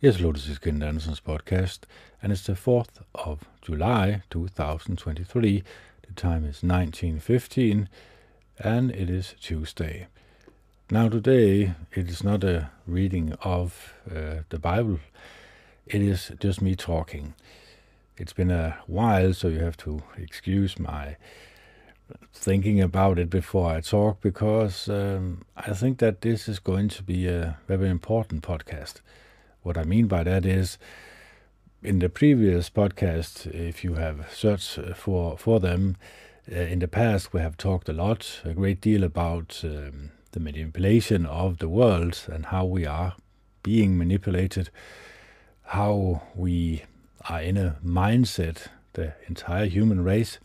This 0.00 0.20
is 0.20 0.58
Kennet 0.58 0.86
Andersen's 0.86 1.18
podcast, 1.18 1.80
and 2.22 2.30
it's 2.30 2.46
the 2.46 2.52
4th 2.52 3.02
of 3.16 3.48
July 3.60 4.22
2023. 4.30 5.64
The 6.06 6.12
time 6.14 6.44
is 6.44 6.62
1915, 6.62 7.88
and 8.60 8.92
it 8.92 9.10
is 9.10 9.34
Tuesday. 9.40 10.06
Now, 10.88 11.08
today, 11.08 11.74
it 11.92 12.08
is 12.08 12.22
not 12.22 12.44
a 12.44 12.70
reading 12.86 13.32
of 13.42 13.94
uh, 14.08 14.42
the 14.50 14.60
Bible, 14.60 15.00
it 15.84 16.00
is 16.00 16.30
just 16.38 16.62
me 16.62 16.76
talking. 16.76 17.34
It's 18.16 18.32
been 18.32 18.52
a 18.52 18.78
while, 18.86 19.34
so 19.34 19.48
you 19.48 19.58
have 19.58 19.78
to 19.78 20.04
excuse 20.16 20.78
my 20.78 21.16
thinking 22.32 22.80
about 22.80 23.18
it 23.18 23.30
before 23.30 23.68
I 23.68 23.80
talk 23.80 24.20
because 24.20 24.88
um, 24.88 25.42
I 25.56 25.72
think 25.72 25.98
that 25.98 26.20
this 26.20 26.48
is 26.48 26.60
going 26.60 26.86
to 26.90 27.02
be 27.02 27.26
a 27.26 27.58
very 27.66 27.88
important 27.88 28.44
podcast. 28.44 29.00
What 29.62 29.76
I 29.76 29.84
mean 29.84 30.06
by 30.06 30.22
that 30.24 30.46
is, 30.46 30.78
in 31.82 31.98
the 31.98 32.08
previous 32.08 32.70
podcast, 32.70 33.46
if 33.46 33.84
you 33.84 33.94
have 33.94 34.32
searched 34.32 34.78
for 34.96 35.36
for 35.36 35.60
them, 35.60 35.96
uh, 36.50 36.56
in 36.56 36.78
the 36.78 36.88
past 36.88 37.32
we 37.32 37.40
have 37.40 37.56
talked 37.56 37.88
a 37.88 37.92
lot, 37.92 38.40
a 38.44 38.54
great 38.54 38.80
deal 38.80 39.04
about 39.04 39.60
um, 39.64 40.10
the 40.32 40.40
manipulation 40.40 41.26
of 41.26 41.58
the 41.58 41.68
world 41.68 42.26
and 42.32 42.46
how 42.46 42.64
we 42.64 42.86
are 42.86 43.14
being 43.62 43.98
manipulated, 43.98 44.70
how 45.64 46.22
we 46.34 46.84
are 47.28 47.42
in 47.42 47.56
a 47.56 47.76
mindset, 47.84 48.68
the 48.94 49.14
entire 49.26 49.66
human 49.66 50.02
race, 50.02 50.38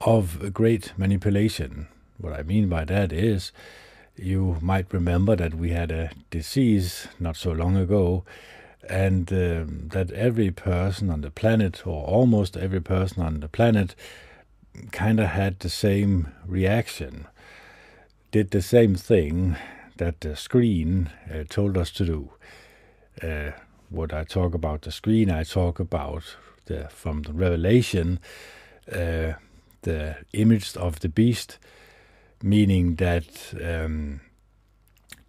of 0.00 0.52
great 0.52 0.92
manipulation. 0.96 1.88
What 2.18 2.32
I 2.32 2.42
mean 2.42 2.68
by 2.68 2.84
that 2.84 3.12
is 3.12 3.52
you 4.18 4.58
might 4.60 4.92
remember 4.92 5.36
that 5.36 5.54
we 5.54 5.70
had 5.70 5.90
a 5.90 6.10
disease 6.30 7.08
not 7.18 7.36
so 7.36 7.52
long 7.52 7.76
ago, 7.76 8.24
and 8.88 9.32
um, 9.32 9.88
that 9.92 10.10
every 10.12 10.50
person 10.50 11.10
on 11.10 11.20
the 11.20 11.30
planet, 11.30 11.86
or 11.86 12.04
almost 12.06 12.56
every 12.56 12.80
person 12.80 13.22
on 13.22 13.40
the 13.40 13.48
planet, 13.48 13.94
kind 14.92 15.20
of 15.20 15.28
had 15.28 15.60
the 15.60 15.68
same 15.68 16.32
reaction, 16.46 17.26
did 18.30 18.50
the 18.50 18.62
same 18.62 18.94
thing 18.94 19.56
that 19.96 20.20
the 20.20 20.36
screen 20.36 21.10
uh, 21.32 21.44
told 21.48 21.76
us 21.76 21.90
to 21.90 22.04
do. 22.04 22.30
Uh, 23.22 23.50
what 23.90 24.12
I 24.12 24.24
talk 24.24 24.54
about 24.54 24.82
the 24.82 24.92
screen, 24.92 25.30
I 25.30 25.44
talk 25.44 25.80
about 25.80 26.36
the 26.66 26.88
from 26.90 27.22
the 27.22 27.32
Revelation, 27.32 28.20
uh, 28.90 29.32
the 29.82 30.16
image 30.32 30.76
of 30.76 31.00
the 31.00 31.08
beast 31.08 31.58
meaning 32.42 32.96
that 32.96 33.54
um, 33.64 34.20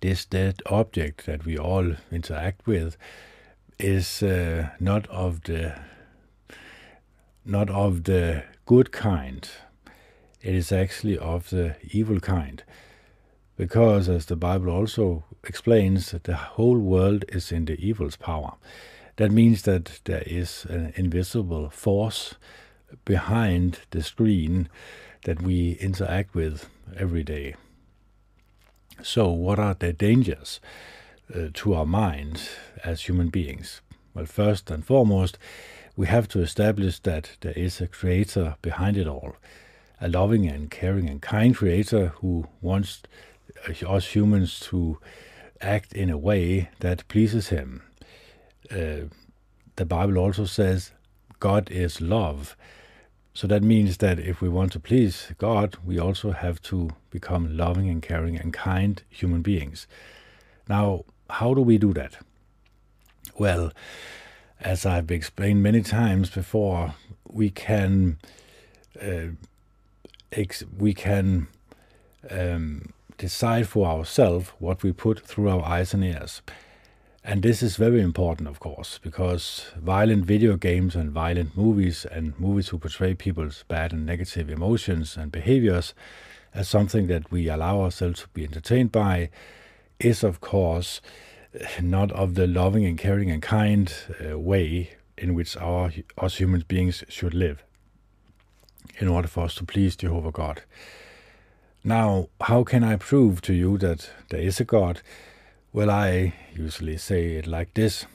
this 0.02 0.26
dead 0.26 0.62
object 0.68 1.26
that 1.26 1.46
we 1.46 1.58
all 1.58 1.96
interact 2.12 2.66
with 2.68 2.98
is 3.80 4.24
uh, 4.24 4.70
not 4.80 5.08
of 5.08 5.44
the 5.44 5.76
not 7.46 7.70
of 7.70 8.04
the 8.04 8.44
good 8.66 8.92
kind. 8.92 9.50
It 10.42 10.56
is 10.56 10.72
actually 10.72 11.18
of 11.18 11.50
the 11.50 11.76
evil 11.92 12.20
kind, 12.20 12.64
because 13.58 14.08
as 14.08 14.26
the 14.28 14.36
Bible 14.36 14.70
also 14.70 15.26
explains, 15.44 16.12
the 16.12 16.36
whole 16.36 16.78
world 16.78 17.26
is 17.30 17.52
in 17.52 17.66
the 17.66 17.78
evil's 17.86 18.16
power. 18.16 18.54
That 19.18 19.32
means 19.32 19.64
that 19.64 20.00
there 20.06 20.24
is 20.26 20.66
an 20.70 20.94
invisible 20.96 21.70
force 21.70 22.36
behind 23.04 23.80
the 23.92 24.02
screen 24.02 24.70
that 25.26 25.42
we 25.42 25.74
interact 25.74 26.34
with 26.34 26.70
every 26.98 27.24
day. 27.24 27.56
So, 29.02 29.30
what 29.30 29.60
are 29.60 29.74
the 29.74 29.94
dangers 29.94 30.60
uh, 31.34 31.50
to 31.54 31.74
our 31.74 31.86
mind 31.86 32.42
as 32.84 33.04
human 33.04 33.30
beings? 33.30 33.82
Well, 34.14 34.26
first 34.26 34.70
and 34.70 34.86
foremost, 34.86 35.38
we 35.96 36.08
have 36.08 36.28
to 36.30 36.42
establish 36.42 37.00
that 37.00 37.38
there 37.42 37.54
is 37.54 37.80
a 37.80 37.88
creator 37.88 38.56
behind 38.62 38.98
it 38.98 39.08
all, 39.08 39.36
a 40.02 40.08
loving 40.08 40.48
and 40.48 40.70
caring 40.72 41.10
and 41.10 41.22
kind 41.22 41.56
creator 41.56 42.14
who 42.18 42.48
wants 42.62 43.02
us 43.86 44.08
humans 44.08 44.60
to 44.60 44.98
act 45.62 45.94
in 45.94 46.10
a 46.10 46.18
way 46.18 46.70
that 46.80 47.08
pleases 47.08 47.50
him. 47.50 47.84
Uh, 48.72 49.08
the 49.76 49.86
Bible 49.86 50.18
also 50.18 50.46
says 50.46 50.92
God 51.40 51.70
is 51.72 52.02
love, 52.02 52.56
so 53.34 53.48
that 53.48 53.64
means 53.64 53.98
that 53.98 54.20
if 54.20 54.42
we 54.42 54.50
want 54.50 54.72
to 54.74 54.80
please 54.80 55.32
God, 55.38 55.78
we 55.86 56.00
also 56.00 56.32
have 56.32 56.62
to 56.64 56.90
become 57.10 57.56
loving 57.56 57.90
and 57.90 58.02
caring 58.02 58.38
and 58.38 58.52
kind 58.52 59.02
human 59.10 59.42
beings. 59.42 59.88
Now, 60.68 61.06
how 61.30 61.54
do 61.54 61.62
we 61.62 61.78
do 61.78 61.94
that? 61.94 62.18
Well, 63.38 63.72
as 64.60 64.86
I've 64.86 65.12
explained 65.12 65.64
many 65.64 65.82
times 65.82 66.30
before, 66.30 66.96
we 67.28 67.50
can 67.50 68.18
uh, 69.02 69.34
ex- 70.32 70.64
we 70.78 70.94
can 70.94 71.48
um, 72.30 72.94
decide 73.18 73.68
for 73.68 73.88
ourselves 73.88 74.50
what 74.60 74.84
we 74.84 74.92
put 74.92 75.26
through 75.26 75.50
our 75.50 75.64
eyes 75.64 75.94
and 75.94 76.04
ears. 76.04 76.42
And 77.24 77.44
this 77.44 77.62
is 77.62 77.76
very 77.76 78.02
important, 78.02 78.48
of 78.48 78.60
course, 78.60 78.98
because 79.02 79.72
violent 79.78 80.26
video 80.26 80.56
games 80.56 80.96
and 80.96 81.12
violent 81.12 81.56
movies 81.56 82.06
and 82.10 82.40
movies 82.40 82.70
who 82.70 82.80
portray 82.80 83.14
people's 83.14 83.66
bad 83.68 83.92
and 83.92 84.06
negative 84.06 84.50
emotions 84.50 85.18
and 85.18 85.32
behaviors 85.32 85.94
as 86.54 86.70
something 86.70 87.08
that 87.08 87.30
we 87.30 87.50
allow 87.50 87.82
ourselves 87.82 88.22
to 88.22 88.28
be 88.30 88.44
entertained 88.46 88.92
by 88.92 89.30
is, 90.00 90.24
of 90.24 90.40
course, 90.40 91.02
not 91.82 92.12
of 92.14 92.36
the 92.36 92.48
loving 92.48 92.86
and 92.86 92.98
caring 92.98 93.30
and 93.30 93.42
kind 93.42 93.94
uh, 94.24 94.40
way 94.40 94.92
in 95.18 95.34
which 95.34 95.58
our 95.58 95.92
us 96.18 96.38
human 96.38 96.64
beings 96.68 97.04
should 97.10 97.34
live 97.34 97.64
in 99.00 99.08
order 99.08 99.28
for 99.28 99.44
us 99.44 99.56
to 99.56 99.66
please 99.66 99.96
Jehovah 99.96 100.32
God. 100.32 100.62
Now, 101.84 102.30
how 102.42 102.64
can 102.64 102.84
I 102.84 102.96
prove 102.96 103.42
to 103.42 103.54
you 103.54 103.78
that 103.80 104.10
there 104.30 104.42
is 104.42 104.60
a 104.60 104.66
God? 104.66 105.02
Well, 105.72 105.92
I 105.92 106.34
usually 106.56 106.98
say 106.98 107.34
it 107.36 107.46
like 107.46 107.76
this 107.76 108.08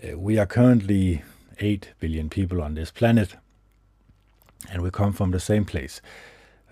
uh, 0.00 0.16
We 0.16 0.38
are 0.38 0.46
currently 0.46 1.24
8 1.58 1.88
billion 1.98 2.30
people 2.30 2.62
on 2.62 2.74
this 2.74 2.92
planet, 2.92 3.34
and 4.70 4.80
we 4.80 4.92
come 4.92 5.12
from 5.12 5.32
the 5.32 5.40
same 5.40 5.64
place. 5.64 6.00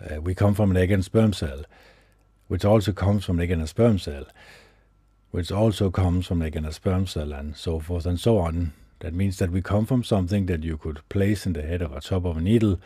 Uh, 0.00 0.20
we 0.20 0.36
come 0.36 0.54
from 0.54 0.70
an 0.70 0.76
egg 0.76 0.92
and 0.92 1.04
sperm 1.04 1.32
cell, 1.32 1.64
which 2.46 2.64
also 2.64 2.92
comes 2.92 3.24
from 3.24 3.40
an 3.40 3.42
egg 3.42 3.50
and 3.50 3.62
a 3.62 3.66
sperm 3.66 3.98
cell, 3.98 4.26
which 5.32 5.50
also 5.50 5.90
comes 5.90 6.28
from 6.28 6.40
an 6.40 6.46
egg 6.46 6.54
and 6.54 6.66
a 6.66 6.72
sperm 6.72 7.08
cell, 7.08 7.32
and 7.32 7.56
so 7.56 7.80
forth 7.80 8.06
and 8.06 8.20
so 8.20 8.38
on. 8.38 8.74
That 9.00 9.14
means 9.14 9.38
that 9.38 9.50
we 9.50 9.60
come 9.60 9.86
from 9.86 10.04
something 10.04 10.46
that 10.46 10.62
you 10.62 10.76
could 10.76 11.00
place 11.08 11.46
in 11.46 11.54
the 11.54 11.62
head 11.62 11.82
of 11.82 11.92
a 11.92 12.00
top 12.00 12.26
of 12.26 12.36
a 12.36 12.40
needle, 12.40 12.78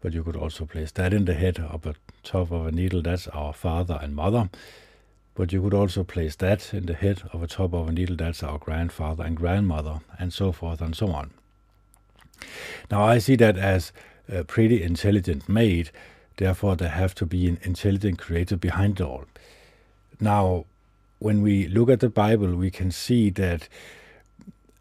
but 0.00 0.12
you 0.12 0.24
could 0.24 0.34
also 0.34 0.66
place 0.66 0.90
that 0.90 1.14
in 1.14 1.24
the 1.24 1.34
head 1.34 1.60
of 1.60 1.86
a 1.86 1.94
top 2.24 2.50
of 2.50 2.66
a 2.66 2.72
needle. 2.72 3.00
That's 3.00 3.28
our 3.28 3.52
father 3.52 4.00
and 4.02 4.16
mother 4.16 4.50
but 5.38 5.52
you 5.52 5.62
could 5.62 5.72
also 5.72 6.02
place 6.02 6.34
that 6.34 6.74
in 6.74 6.86
the 6.86 6.94
head 6.94 7.22
of 7.32 7.44
a 7.44 7.46
top 7.46 7.72
of 7.72 7.88
a 7.88 7.92
needle. 7.92 8.16
That's 8.16 8.42
our 8.42 8.58
grandfather 8.58 9.22
and 9.22 9.36
grandmother, 9.36 10.00
and 10.18 10.32
so 10.32 10.50
forth 10.50 10.80
and 10.80 10.96
so 10.96 11.12
on. 11.12 11.30
Now, 12.90 13.04
I 13.04 13.18
see 13.18 13.36
that 13.36 13.56
as 13.56 13.92
a 14.28 14.42
pretty 14.42 14.82
intelligent 14.82 15.48
made, 15.48 15.92
therefore, 16.38 16.74
there 16.74 16.88
have 16.88 17.14
to 17.14 17.24
be 17.24 17.46
an 17.46 17.60
intelligent 17.62 18.18
creator 18.18 18.56
behind 18.56 19.00
it 19.00 19.04
all. 19.04 19.26
Now, 20.18 20.64
when 21.20 21.40
we 21.40 21.68
look 21.68 21.88
at 21.88 22.00
the 22.00 22.08
Bible, 22.08 22.56
we 22.56 22.72
can 22.72 22.90
see 22.90 23.30
that 23.30 23.68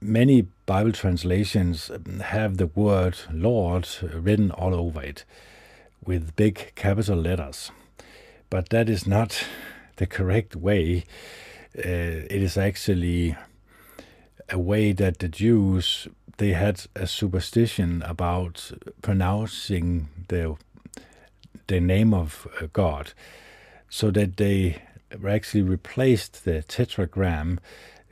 many 0.01 0.47
Bible 0.65 0.91
translations 0.91 1.91
have 2.23 2.57
the 2.57 2.65
word 2.65 3.15
Lord 3.31 3.87
written 4.01 4.49
all 4.49 4.73
over 4.73 5.03
it 5.03 5.23
with 6.03 6.35
big 6.35 6.71
capital 6.73 7.17
letters. 7.17 7.69
But 8.49 8.69
that 8.69 8.89
is 8.89 9.05
not 9.05 9.43
the 9.97 10.07
correct 10.07 10.55
way. 10.55 11.03
Uh, 11.77 12.25
it 12.29 12.41
is 12.41 12.57
actually 12.57 13.35
a 14.49 14.57
way 14.57 14.93
that 14.93 15.19
the 15.19 15.27
Jews 15.27 16.07
they 16.37 16.53
had 16.53 16.85
a 16.95 17.07
superstition 17.07 18.03
about 18.03 18.71
pronouncing 19.01 20.07
the 20.27 20.55
the 21.67 21.79
name 21.79 22.13
of 22.13 22.47
uh, 22.61 22.67
God, 22.71 23.13
so 23.89 24.09
that 24.11 24.37
they 24.37 24.81
actually 25.27 25.63
replaced 25.63 26.45
the 26.45 26.63
tetragram 26.63 27.59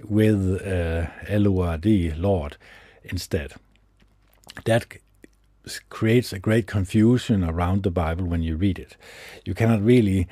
with 0.04 0.62
uh, 0.62 1.08
L-O-R-D, 1.28 2.12
Lord, 2.18 2.58
instead. 3.04 3.54
That 4.66 4.98
creates 5.90 6.34
a 6.34 6.40
great 6.40 6.68
confusion 6.68 7.44
around 7.44 7.84
the 7.84 7.92
Bible 7.92 8.26
when 8.26 8.44
you 8.44 8.58
read 8.58 8.78
it. 8.78 8.98
You 9.46 9.54
cannot 9.54 9.82
really 9.82 10.28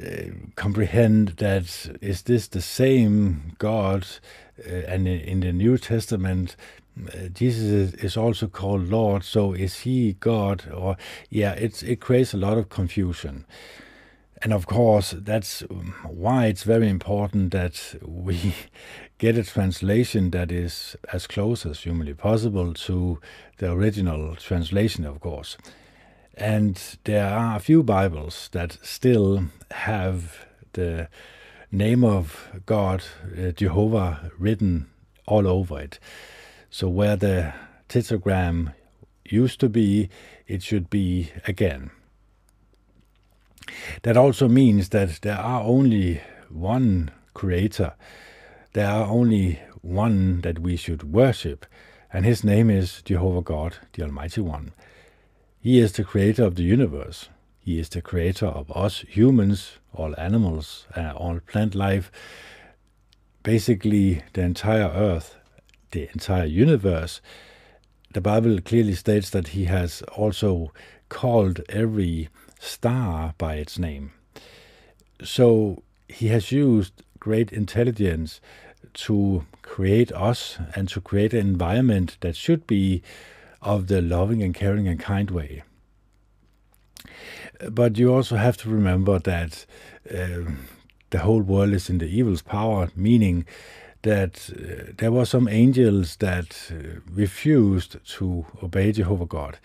uh, 0.00 0.30
comprehend 0.56 1.28
that 1.38 1.98
is 2.00 2.22
this 2.22 2.48
the 2.48 2.62
same 2.62 3.54
God? 3.58 4.06
Uh, 4.66 4.72
and 4.86 5.08
in, 5.08 5.40
the 5.40 5.52
New 5.52 5.78
Testament, 5.78 6.56
uh, 7.08 7.28
Jesus 7.28 7.64
is, 7.64 7.94
is, 7.94 8.16
also 8.16 8.46
called 8.46 8.88
Lord. 8.88 9.24
So 9.24 9.52
is 9.52 9.80
he 9.80 10.14
God? 10.14 10.70
Or 10.72 10.96
yeah, 11.28 11.52
it's 11.52 11.82
it 11.82 12.00
creates 12.00 12.34
a 12.34 12.38
lot 12.38 12.58
of 12.58 12.68
confusion. 12.68 13.46
And 14.42 14.54
of 14.54 14.66
course, 14.66 15.14
that's 15.16 15.60
why 16.02 16.46
it's 16.46 16.62
very 16.62 16.88
important 16.88 17.52
that 17.52 17.94
we 18.02 18.54
get 19.18 19.36
a 19.36 19.44
translation 19.44 20.30
that 20.30 20.50
is 20.50 20.96
as 21.12 21.26
close 21.26 21.66
as 21.66 21.80
humanly 21.80 22.14
possible 22.14 22.72
to 22.72 23.20
the 23.58 23.70
original 23.70 24.36
translation, 24.36 25.04
of 25.04 25.20
course. 25.20 25.58
And 26.40 26.80
there 27.04 27.28
are 27.28 27.56
a 27.56 27.60
few 27.60 27.82
Bibles 27.82 28.48
that 28.52 28.78
still 28.82 29.44
have 29.72 30.46
the 30.72 31.10
name 31.70 32.02
of 32.02 32.48
God, 32.64 33.04
uh, 33.38 33.50
Jehovah, 33.50 34.32
written 34.38 34.88
all 35.26 35.46
over 35.46 35.78
it. 35.78 35.98
So 36.70 36.88
where 36.88 37.14
the 37.14 37.52
tetragram 37.90 38.72
used 39.26 39.60
to 39.60 39.68
be, 39.68 40.08
it 40.46 40.62
should 40.62 40.88
be 40.88 41.30
again. 41.46 41.90
That 44.00 44.16
also 44.16 44.48
means 44.48 44.88
that 44.88 45.20
there 45.20 45.36
are 45.36 45.60
only 45.60 46.22
one 46.48 47.10
creator. 47.34 47.92
There 48.72 48.88
are 48.88 49.04
only 49.04 49.60
one 49.82 50.40
that 50.40 50.60
we 50.60 50.76
should 50.76 51.12
worship, 51.12 51.66
and 52.10 52.24
his 52.24 52.42
name 52.42 52.70
is 52.70 53.02
Jehovah 53.02 53.42
God, 53.42 53.76
the 53.92 54.04
Almighty 54.04 54.40
One. 54.40 54.72
He 55.62 55.78
is 55.78 55.92
the 55.92 56.04
creator 56.04 56.44
of 56.44 56.54
the 56.54 56.62
universe. 56.62 57.28
He 57.58 57.78
is 57.78 57.90
the 57.90 58.00
creator 58.00 58.46
of 58.46 58.74
us 58.74 59.00
humans, 59.06 59.72
all 59.92 60.14
animals, 60.18 60.86
uh, 60.96 61.12
all 61.14 61.40
plant 61.40 61.74
life, 61.74 62.10
basically 63.42 64.22
the 64.32 64.40
entire 64.40 64.88
earth, 64.88 65.36
the 65.90 66.08
entire 66.14 66.46
universe. 66.46 67.20
The 68.14 68.22
Bible 68.22 68.58
clearly 68.62 68.94
states 68.94 69.28
that 69.30 69.48
he 69.48 69.66
has 69.66 70.00
also 70.16 70.72
called 71.10 71.60
every 71.68 72.30
star 72.58 73.34
by 73.36 73.56
its 73.56 73.78
name. 73.78 74.12
So 75.22 75.82
he 76.08 76.28
has 76.28 76.50
used 76.50 77.02
great 77.18 77.52
intelligence 77.52 78.40
to 78.94 79.44
create 79.60 80.10
us 80.12 80.58
and 80.74 80.88
to 80.88 81.02
create 81.02 81.34
an 81.34 81.40
environment 81.40 82.16
that 82.20 82.34
should 82.34 82.66
be 82.66 83.02
of 83.62 83.86
the 83.86 84.00
loving 84.00 84.42
and 84.42 84.54
caring 84.54 84.88
and 84.88 84.98
kind 84.98 85.30
way. 85.30 85.62
But 87.70 87.98
you 87.98 88.14
also 88.14 88.36
have 88.36 88.56
to 88.58 88.70
remember 88.70 89.18
that 89.18 89.66
uh, 90.10 90.50
the 91.10 91.18
whole 91.18 91.42
world 91.42 91.72
is 91.72 91.90
in 91.90 91.98
the 91.98 92.06
evil's 92.06 92.42
power, 92.42 92.88
meaning 92.96 93.44
that 94.02 94.50
uh, 94.50 94.92
there 94.96 95.12
were 95.12 95.26
some 95.26 95.48
angels 95.48 96.16
that 96.16 96.70
uh, 96.72 97.00
refused 97.10 97.96
to 98.16 98.46
obey 98.62 98.92
Jehovah 98.92 99.26
God. 99.26 99.58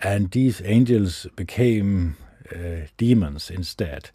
And 0.00 0.30
these 0.30 0.60
angels 0.64 1.26
became 1.36 2.16
uh, 2.52 2.88
demons 2.96 3.50
instead. 3.50 4.10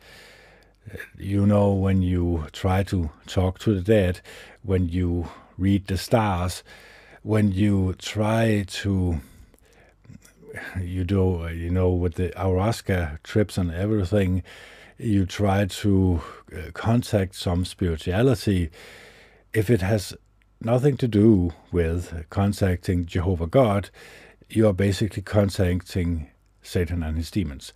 Uh, 0.92 0.98
you 1.18 1.46
know, 1.46 1.72
when 1.72 2.02
you 2.02 2.46
try 2.52 2.84
to 2.84 3.10
talk 3.26 3.60
to 3.60 3.74
the 3.74 3.82
dead, 3.82 4.20
when 4.64 4.90
you 4.90 5.30
read 5.58 5.88
the 5.88 5.98
stars, 5.98 6.64
when 7.24 7.52
you 7.52 7.94
try 8.00 8.66
to 8.68 9.22
you 10.82 11.04
do 11.04 11.48
you 11.54 11.70
know 11.70 11.90
with 11.90 12.16
the 12.16 12.30
ayahuasca 12.30 13.22
trips 13.24 13.58
and 13.58 13.72
everything 13.72 14.44
you 14.98 15.26
try 15.26 15.66
to 15.66 16.22
uh, 16.56 16.70
contact 16.74 17.34
some 17.34 17.66
spirituality. 17.66 18.70
If 19.52 19.72
it 19.72 19.82
has 19.82 20.14
nothing 20.60 20.96
to 20.98 21.08
do 21.08 21.54
with 21.72 22.26
contacting 22.30 23.06
jehovah 23.06 23.48
god 23.48 23.90
you 24.50 24.68
are 24.68 24.74
basically 24.74 25.24
contacting 25.24 26.30
satan 26.62 27.02
and 27.04 27.18
his 27.18 27.32
demons. 27.32 27.74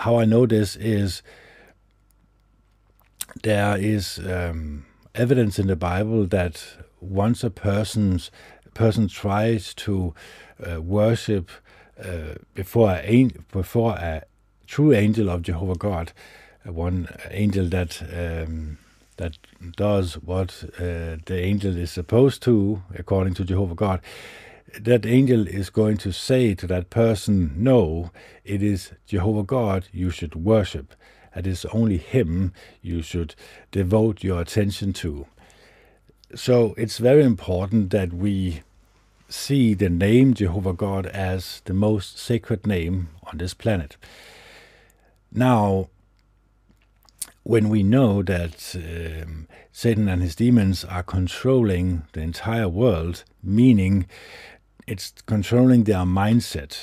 How 0.00 0.16
i 0.18 0.24
know 0.24 0.44
this 0.46 0.76
is 0.76 1.22
there 3.42 3.76
is 3.76 4.18
um, 4.18 4.86
evidence 5.14 5.58
in 5.58 5.66
the 5.68 5.76
bible 5.76 6.26
that 6.26 6.64
once 7.00 7.44
a 7.44 7.50
person's 7.50 8.30
person 8.74 9.08
tries 9.08 9.74
to 9.74 10.14
uh, 10.64 10.80
worship 10.80 11.50
uh, 12.02 12.34
before 12.54 12.92
a 12.92 13.30
before 13.50 13.92
a 13.96 14.22
true 14.66 14.92
angel 14.92 15.28
of 15.28 15.42
Jehovah 15.42 15.74
God, 15.74 16.12
uh, 16.66 16.72
one 16.72 17.08
angel 17.30 17.66
that 17.68 18.00
um, 18.02 18.78
that 19.16 19.36
does 19.76 20.14
what 20.14 20.64
uh, 20.78 21.16
the 21.26 21.38
angel 21.40 21.76
is 21.76 21.90
supposed 21.90 22.42
to 22.42 22.82
according 22.94 23.34
to 23.34 23.44
Jehovah 23.44 23.74
God. 23.74 24.00
That 24.78 25.06
angel 25.06 25.48
is 25.48 25.70
going 25.70 25.96
to 25.98 26.12
say 26.12 26.54
to 26.54 26.66
that 26.68 26.90
person, 26.90 27.52
"No, 27.56 28.10
it 28.44 28.62
is 28.62 28.92
Jehovah 29.06 29.42
God 29.42 29.88
you 29.92 30.10
should 30.10 30.34
worship. 30.36 30.94
It 31.34 31.46
is 31.46 31.64
only 31.72 31.98
Him 31.98 32.52
you 32.80 33.02
should 33.02 33.34
devote 33.72 34.22
your 34.22 34.40
attention 34.40 34.92
to." 35.04 35.26
So 36.34 36.74
it's 36.76 36.98
very 36.98 37.24
important 37.24 37.90
that 37.90 38.12
we 38.12 38.62
see 39.30 39.74
the 39.74 39.88
name 39.88 40.34
Jehovah 40.34 40.74
God 40.74 41.06
as 41.06 41.62
the 41.64 41.72
most 41.72 42.18
sacred 42.18 42.66
name 42.66 43.08
on 43.24 43.38
this 43.38 43.54
planet. 43.54 43.96
Now, 45.32 45.88
when 47.44 47.70
we 47.70 47.82
know 47.82 48.22
that 48.22 48.74
um, 48.76 49.48
Satan 49.72 50.06
and 50.08 50.20
his 50.20 50.34
demons 50.36 50.84
are 50.84 51.02
controlling 51.02 52.02
the 52.12 52.20
entire 52.20 52.68
world, 52.68 53.24
meaning 53.42 54.06
it's 54.86 55.12
controlling 55.24 55.84
their 55.84 56.04
mindset, 56.04 56.78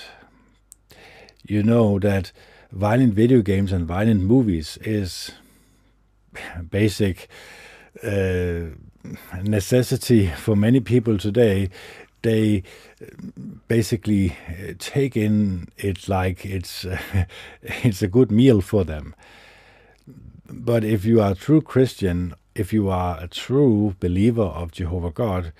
you 1.44 1.62
know 1.62 2.00
that 2.00 2.31
violent 2.71 3.13
video 3.13 3.44
games 3.44 3.71
and 3.71 3.86
violent 3.86 4.21
movies 4.21 4.80
is 4.81 5.31
basic 6.71 7.27
uh, 8.03 8.74
necessity 9.44 10.28
for 10.28 10.56
many 10.56 10.80
people 10.80 11.18
today. 11.18 11.69
They 12.22 12.63
basically 13.68 14.36
take 14.80 15.16
in 15.16 15.68
it 15.78 16.07
like 16.10 16.46
it's 16.46 16.86
uh, 16.86 16.98
it's 17.62 18.02
a 18.02 18.07
good 18.07 18.31
meal 18.31 18.62
for 18.62 18.84
them. 18.84 19.16
But 20.50 20.84
if 20.84 21.06
you 21.06 21.22
are 21.22 21.31
a 21.31 21.36
true 21.36 21.62
Christian, 21.62 22.36
if 22.54 22.72
you 22.72 22.90
are 22.90 23.19
a 23.22 23.28
true 23.28 23.96
believer 24.00 24.44
of 24.44 24.72
Jehovah 24.72 25.12
God, 25.12 25.54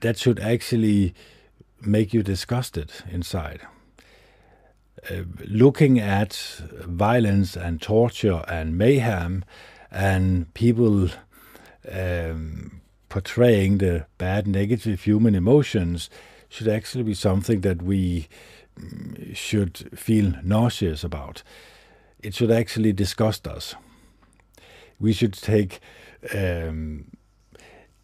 that 0.00 0.18
should 0.18 0.40
actually 0.40 1.14
make 1.80 2.12
you 2.12 2.22
disgusted 2.22 2.92
inside. 3.10 3.60
Uh, 5.10 5.22
looking 5.46 5.98
at 5.98 6.34
violence 6.86 7.56
and 7.56 7.80
torture 7.80 8.44
and 8.48 8.76
mayhem 8.76 9.44
and 9.90 10.52
people 10.52 11.08
um, 11.90 12.80
portraying 13.08 13.78
the 13.78 14.06
bad, 14.18 14.46
negative 14.46 15.02
human 15.02 15.34
emotions 15.34 16.10
should 16.48 16.68
actually 16.68 17.04
be 17.04 17.14
something 17.14 17.60
that 17.60 17.82
we 17.82 18.28
mm, 18.78 19.34
should 19.36 19.98
feel 19.98 20.34
nauseous 20.42 21.04
about. 21.04 21.42
It 22.22 22.34
should 22.34 22.50
actually 22.50 22.92
disgust 22.92 23.46
us. 23.46 23.74
We 24.98 25.12
should 25.12 25.32
take 25.32 25.80
um, 26.34 27.06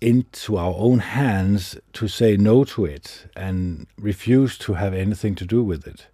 into 0.01 0.57
our 0.57 0.75
own 0.77 1.01
hands 1.01 1.77
to 1.93 2.09
say 2.09 2.37
no 2.37 2.65
to 2.65 2.85
it 2.85 3.27
and 3.37 3.87
refuse 3.99 4.57
to 4.59 4.75
have 4.75 4.95
anything 4.95 5.35
to 5.37 5.45
do 5.45 5.63
with 5.63 5.87
it. 5.87 6.07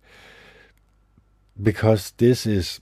Because 1.60 2.12
this 2.16 2.46
is 2.46 2.80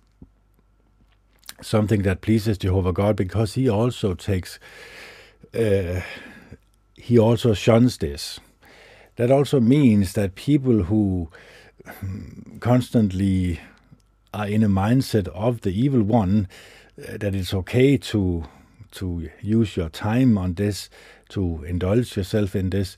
something 1.63 2.03
that 2.03 2.21
pleases 2.21 2.59
Jehovah 2.59 2.93
God 2.93 3.17
because 3.17 3.55
he 3.55 3.69
also 3.69 4.15
takes, 4.15 4.59
uh, 5.55 6.01
he 6.97 7.19
also 7.19 7.55
shuns 7.55 7.99
this. 7.99 8.41
That 9.17 9.31
also 9.31 9.61
means 9.61 10.15
that 10.15 10.35
people 10.35 10.85
who 10.85 11.29
constantly 12.61 13.61
are 14.33 14.47
in 14.47 14.63
a 14.63 14.69
mindset 14.69 15.29
of 15.29 15.63
the 15.63 15.71
evil 15.71 16.03
one, 16.03 16.49
uh, 16.99 17.17
that 17.19 17.35
it's 17.35 17.55
okay 17.55 17.97
to 17.97 18.45
to 18.93 19.31
use 19.41 19.77
your 19.77 19.89
time 19.89 20.37
on 20.37 20.55
this, 20.55 20.91
to 21.29 21.63
indulge 21.63 22.17
yourself 22.17 22.57
in 22.57 22.71
this, 22.71 22.97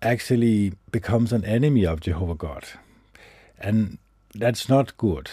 actually 0.00 0.72
becomes 0.90 1.32
an 1.32 1.44
enemy 1.44 1.86
of 1.86 2.00
Jehovah 2.00 2.34
God. 2.34 2.64
And 3.60 3.98
that's 4.34 4.68
not 4.68 4.96
good 4.96 5.30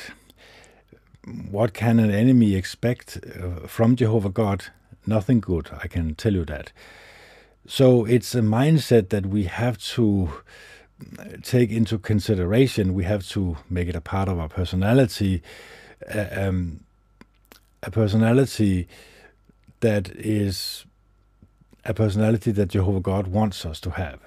what 1.51 1.73
can 1.73 1.99
an 1.99 2.11
enemy 2.11 2.55
expect 2.55 3.17
uh, 3.17 3.67
from 3.67 3.95
Jehovah 3.95 4.29
God? 4.29 4.65
Nothing 5.05 5.39
good, 5.39 5.69
I 5.83 5.87
can 5.87 6.15
tell 6.15 6.33
you 6.33 6.45
that. 6.45 6.71
So 7.67 8.05
it's 8.05 8.33
a 8.35 8.41
mindset 8.41 9.09
that 9.09 9.27
we 9.27 9.43
have 9.43 9.77
to 9.95 10.29
take 11.43 11.71
into 11.71 11.97
consideration. 11.97 12.93
We 12.93 13.03
have 13.05 13.27
to 13.29 13.57
make 13.69 13.87
it 13.87 13.95
a 13.95 14.01
part 14.01 14.27
of 14.27 14.39
our 14.39 14.49
personality, 14.49 15.41
uh, 16.13 16.25
um, 16.31 16.81
a 17.83 17.91
personality 17.91 18.87
that 19.79 20.09
is 20.09 20.85
a 21.85 21.93
personality 21.93 22.51
that 22.51 22.69
Jehovah 22.69 22.99
God 22.99 23.27
wants 23.27 23.65
us 23.65 23.79
to 23.81 23.91
have. 23.91 24.19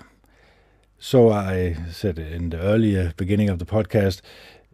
So 0.98 1.32
I 1.32 1.76
said 1.90 2.18
in 2.18 2.50
the 2.50 2.60
earlier 2.60 3.12
beginning 3.16 3.50
of 3.50 3.58
the 3.58 3.66
podcast, 3.66 4.20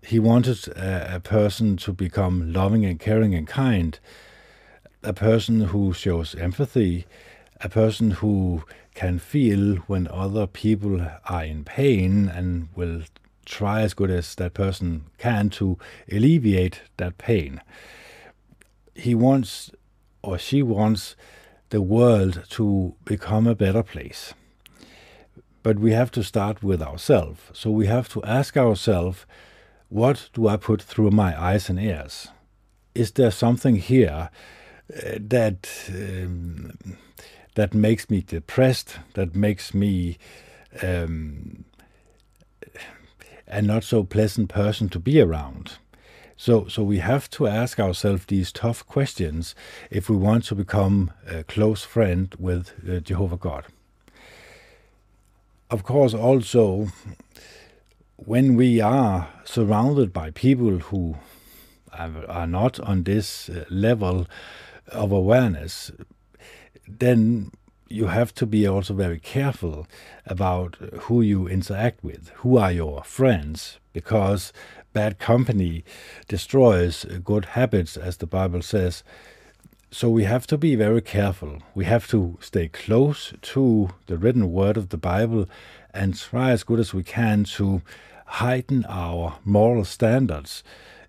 He 0.02 0.18
wanted 0.18 0.68
a, 0.68 1.16
a 1.16 1.20
person 1.20 1.76
to 1.78 1.92
become 1.92 2.52
loving 2.52 2.84
and 2.84 2.98
caring 2.98 3.34
and 3.34 3.46
kind, 3.46 3.98
a 5.02 5.12
person 5.12 5.60
who 5.60 5.92
shows 5.92 6.34
empathy, 6.34 7.06
a 7.60 7.68
person 7.68 8.12
who 8.12 8.64
can 8.94 9.18
feel 9.18 9.76
when 9.86 10.08
other 10.08 10.46
people 10.46 11.00
are 11.24 11.44
in 11.44 11.64
pain 11.64 12.28
and 12.28 12.68
will 12.74 13.02
try 13.44 13.82
as 13.82 13.94
good 13.94 14.10
as 14.10 14.34
that 14.34 14.54
person 14.54 15.04
can 15.18 15.48
to 15.50 15.78
alleviate 16.10 16.82
that 16.96 17.16
pain. 17.18 17.60
He 18.94 19.14
wants, 19.14 19.70
or 20.22 20.38
she 20.38 20.62
wants, 20.62 21.16
the 21.70 21.82
world 21.82 22.44
to 22.50 22.94
become 23.04 23.46
a 23.46 23.54
better 23.54 23.82
place. 23.82 24.34
But 25.62 25.78
we 25.78 25.92
have 25.92 26.10
to 26.12 26.22
start 26.22 26.62
with 26.62 26.82
ourselves. 26.82 27.40
So 27.52 27.70
we 27.70 27.86
have 27.86 28.08
to 28.10 28.22
ask 28.24 28.56
ourselves, 28.56 29.26
what 29.88 30.30
do 30.32 30.48
I 30.48 30.56
put 30.56 30.82
through 30.82 31.10
my 31.10 31.40
eyes 31.40 31.68
and 31.68 31.78
ears? 31.78 32.28
Is 32.94 33.12
there 33.12 33.30
something 33.30 33.76
here 33.76 34.30
uh, 34.94 35.18
that 35.20 35.68
um, 35.88 36.72
that 37.54 37.74
makes 37.74 38.10
me 38.10 38.20
depressed? 38.20 38.98
That 39.14 39.34
makes 39.34 39.74
me 39.74 40.18
um, 40.82 41.64
a 43.46 43.62
not 43.62 43.84
so 43.84 44.04
pleasant 44.04 44.48
person 44.48 44.88
to 44.90 44.98
be 44.98 45.20
around? 45.20 45.78
So, 46.40 46.68
so 46.68 46.84
we 46.84 46.98
have 46.98 47.28
to 47.30 47.48
ask 47.48 47.80
ourselves 47.80 48.26
these 48.26 48.52
tough 48.52 48.86
questions 48.86 49.56
if 49.90 50.08
we 50.08 50.16
want 50.16 50.44
to 50.44 50.54
become 50.54 51.10
a 51.26 51.42
close 51.42 51.82
friend 51.82 52.32
with 52.38 52.74
uh, 52.88 53.00
Jehovah 53.00 53.36
God. 53.36 53.64
Of 55.68 55.82
course, 55.82 56.14
also, 56.14 56.88
when 58.18 58.56
we 58.56 58.80
are 58.80 59.28
surrounded 59.44 60.12
by 60.12 60.30
people 60.32 60.78
who 60.78 61.16
are 61.92 62.46
not 62.46 62.78
on 62.80 63.04
this 63.04 63.48
uh, 63.48 63.64
level 63.70 64.26
of 64.88 65.12
awareness, 65.12 65.90
then 66.86 67.50
you 67.88 68.06
have 68.06 68.34
to 68.34 68.44
be 68.44 68.66
also 68.66 68.92
very 68.92 69.18
careful 69.18 69.86
about 70.26 70.76
who 71.02 71.22
you 71.22 71.48
interact 71.48 72.02
with, 72.02 72.30
who 72.36 72.58
are 72.58 72.72
your 72.72 73.02
friends, 73.04 73.78
because 73.92 74.52
bad 74.92 75.18
company 75.18 75.84
destroys 76.26 77.04
good 77.24 77.44
habits, 77.46 77.96
as 77.96 78.16
the 78.16 78.26
Bible 78.26 78.62
says. 78.62 79.02
So 79.90 80.10
we 80.10 80.24
have 80.24 80.46
to 80.48 80.58
be 80.58 80.74
very 80.74 81.00
careful. 81.00 81.62
We 81.74 81.86
have 81.86 82.08
to 82.08 82.36
stay 82.40 82.68
close 82.68 83.32
to 83.40 83.90
the 84.06 84.18
written 84.18 84.52
word 84.52 84.76
of 84.76 84.90
the 84.90 84.98
Bible 84.98 85.48
and 85.98 86.16
try 86.16 86.52
as 86.52 86.62
good 86.62 86.78
as 86.78 86.94
we 86.94 87.02
can 87.02 87.42
to 87.42 87.82
heighten 88.26 88.84
our 88.88 89.38
moral 89.44 89.84
standards 89.84 90.62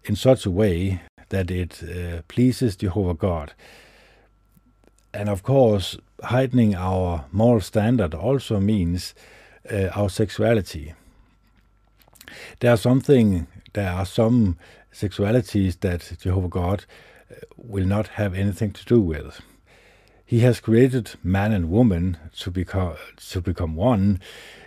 in 0.03 0.15
such 0.15 0.45
a 0.45 0.51
way 0.51 1.01
that 1.29 1.51
it 1.51 1.83
uh, 1.83 2.23
pleases 2.27 2.75
Jehovah 2.75 3.13
God. 3.13 3.53
And 5.13 5.29
of 5.29 5.43
course, 5.43 5.97
heightening 6.23 6.75
our 6.75 7.25
moral 7.31 7.61
standard 7.61 8.15
also 8.15 8.59
means 8.59 9.13
uh, 9.71 9.89
our 9.89 10.09
sexuality. 10.09 10.93
There 12.59 12.71
are 12.71 12.77
something 12.77 13.47
there 13.73 13.91
are 13.91 14.05
some 14.05 14.57
sexualities 14.91 15.79
that 15.81 16.17
Jehovah 16.19 16.47
God 16.47 16.85
uh, 17.31 17.35
will 17.55 17.85
not 17.85 18.07
have 18.07 18.33
anything 18.33 18.71
to 18.71 18.85
do 18.85 18.99
with. 18.99 19.39
He 20.29 20.41
has 20.41 20.59
created 20.59 21.15
man 21.23 21.51
and 21.51 21.71
woman 21.71 22.15
to 22.41 22.51
become 22.51 22.97
to 23.31 23.41
become 23.41 23.75
one. 23.75 24.19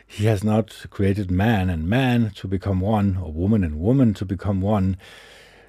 He 0.04 0.24
has 0.26 0.42
not 0.42 0.86
created 0.90 1.30
man 1.30 1.70
and 1.70 1.88
man 1.88 2.32
to 2.34 2.48
become 2.48 2.80
one, 2.80 3.16
or 3.16 3.30
woman 3.30 3.62
and 3.62 3.78
woman 3.78 4.12
to 4.14 4.24
become 4.24 4.60
one, 4.60 4.96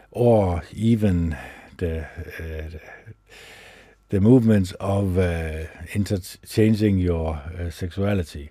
or 0.09 0.63
even 0.73 1.37
the 1.77 2.07
uh, 2.39 2.79
the 4.09 4.19
movements 4.19 4.71
of 4.79 5.19
uh, 5.19 5.65
interchanging 5.93 6.97
your 6.97 7.35
uh, 7.35 7.69
sexuality. 7.69 8.49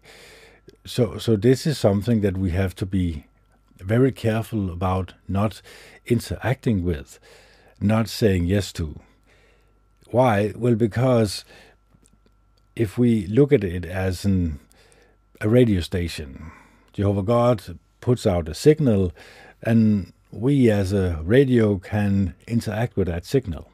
So, 0.86 1.18
so 1.18 1.34
this 1.34 1.66
is 1.66 1.76
something 1.76 2.20
that 2.20 2.36
we 2.36 2.50
have 2.50 2.76
to 2.76 2.86
be 2.86 3.26
very 3.80 4.12
careful 4.12 4.70
about 4.70 5.14
not 5.26 5.60
interacting 6.06 6.84
with, 6.84 7.18
not 7.80 8.08
saying 8.08 8.44
yes 8.44 8.72
to. 8.74 9.00
Why? 10.12 10.52
Well, 10.54 10.74
because 10.74 11.46
if 12.76 12.98
we 12.98 13.26
look 13.28 13.50
at 13.50 13.64
it 13.64 13.86
as 13.86 14.26
an, 14.26 14.60
a 15.40 15.48
radio 15.48 15.80
station, 15.80 16.52
Jehovah 16.92 17.22
God 17.22 17.78
puts 18.02 18.26
out 18.26 18.46
a 18.46 18.54
signal, 18.54 19.12
and 19.62 20.12
we 20.30 20.70
as 20.70 20.92
a 20.92 21.18
radio 21.22 21.78
can 21.78 22.34
interact 22.46 22.94
with 22.94 23.08
that 23.08 23.24
signal. 23.24 23.70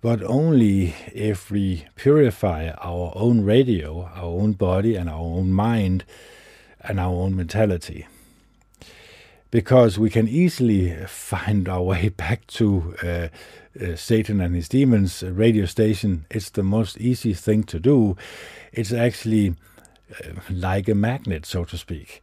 But 0.00 0.22
only 0.22 0.94
if 1.12 1.50
we 1.50 1.86
purify 1.96 2.70
our 2.80 3.12
own 3.16 3.40
radio, 3.44 4.04
our 4.14 4.26
own 4.26 4.52
body, 4.52 4.94
and 4.94 5.10
our 5.10 5.18
own 5.18 5.52
mind, 5.52 6.04
and 6.80 7.00
our 7.00 7.12
own 7.12 7.34
mentality 7.34 8.06
because 9.50 9.98
we 9.98 10.10
can 10.10 10.28
easily 10.28 10.94
find 11.06 11.68
our 11.68 11.82
way 11.82 12.08
back 12.10 12.46
to 12.46 12.94
uh, 13.02 13.28
uh, 13.80 13.96
Satan 13.96 14.40
and 14.40 14.54
his 14.54 14.68
demons 14.68 15.22
radio 15.22 15.66
station. 15.66 16.26
It's 16.30 16.50
the 16.50 16.62
most 16.62 16.98
easy 16.98 17.34
thing 17.34 17.64
to 17.64 17.78
do. 17.78 18.16
It's 18.72 18.92
actually 18.92 19.54
uh, 20.10 20.32
like 20.50 20.88
a 20.88 20.94
magnet, 20.94 21.46
so 21.46 21.64
to 21.64 21.76
speak. 21.78 22.22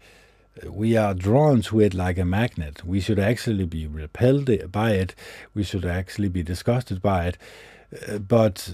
We 0.66 0.96
are 0.96 1.14
drawn 1.14 1.62
to 1.64 1.82
it 1.82 1.94
like 1.94 2.18
a 2.18 2.26
magnet. 2.26 2.86
We 2.86 3.02
should 3.02 3.20
actually 3.20 3.66
be 3.66 3.88
repelled 3.88 4.50
by 4.72 4.92
it. 4.92 5.14
We 5.54 5.64
should 5.64 5.86
actually 5.86 6.30
be 6.30 6.44
disgusted 6.44 7.02
by 7.02 7.28
it. 7.28 7.38
Uh, 8.08 8.20
but 8.20 8.70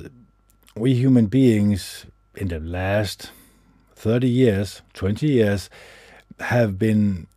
we 0.76 0.94
human 0.94 1.26
beings, 1.26 2.06
in 2.36 2.48
the 2.48 2.60
last 2.60 3.32
30 3.96 4.30
years, 4.30 4.82
20 4.94 5.28
years, 5.28 5.70
have 6.40 6.80
been 6.80 7.28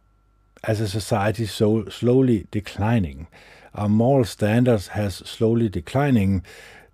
as 0.63 0.81
a 0.81 0.89
society 0.89 1.47
so 1.47 1.89
slowly 1.89 2.47
declining. 2.51 3.27
Our 3.75 3.89
moral 3.89 4.25
standards 4.25 4.89
has 4.89 5.17
slowly 5.17 5.69
declining. 5.69 6.43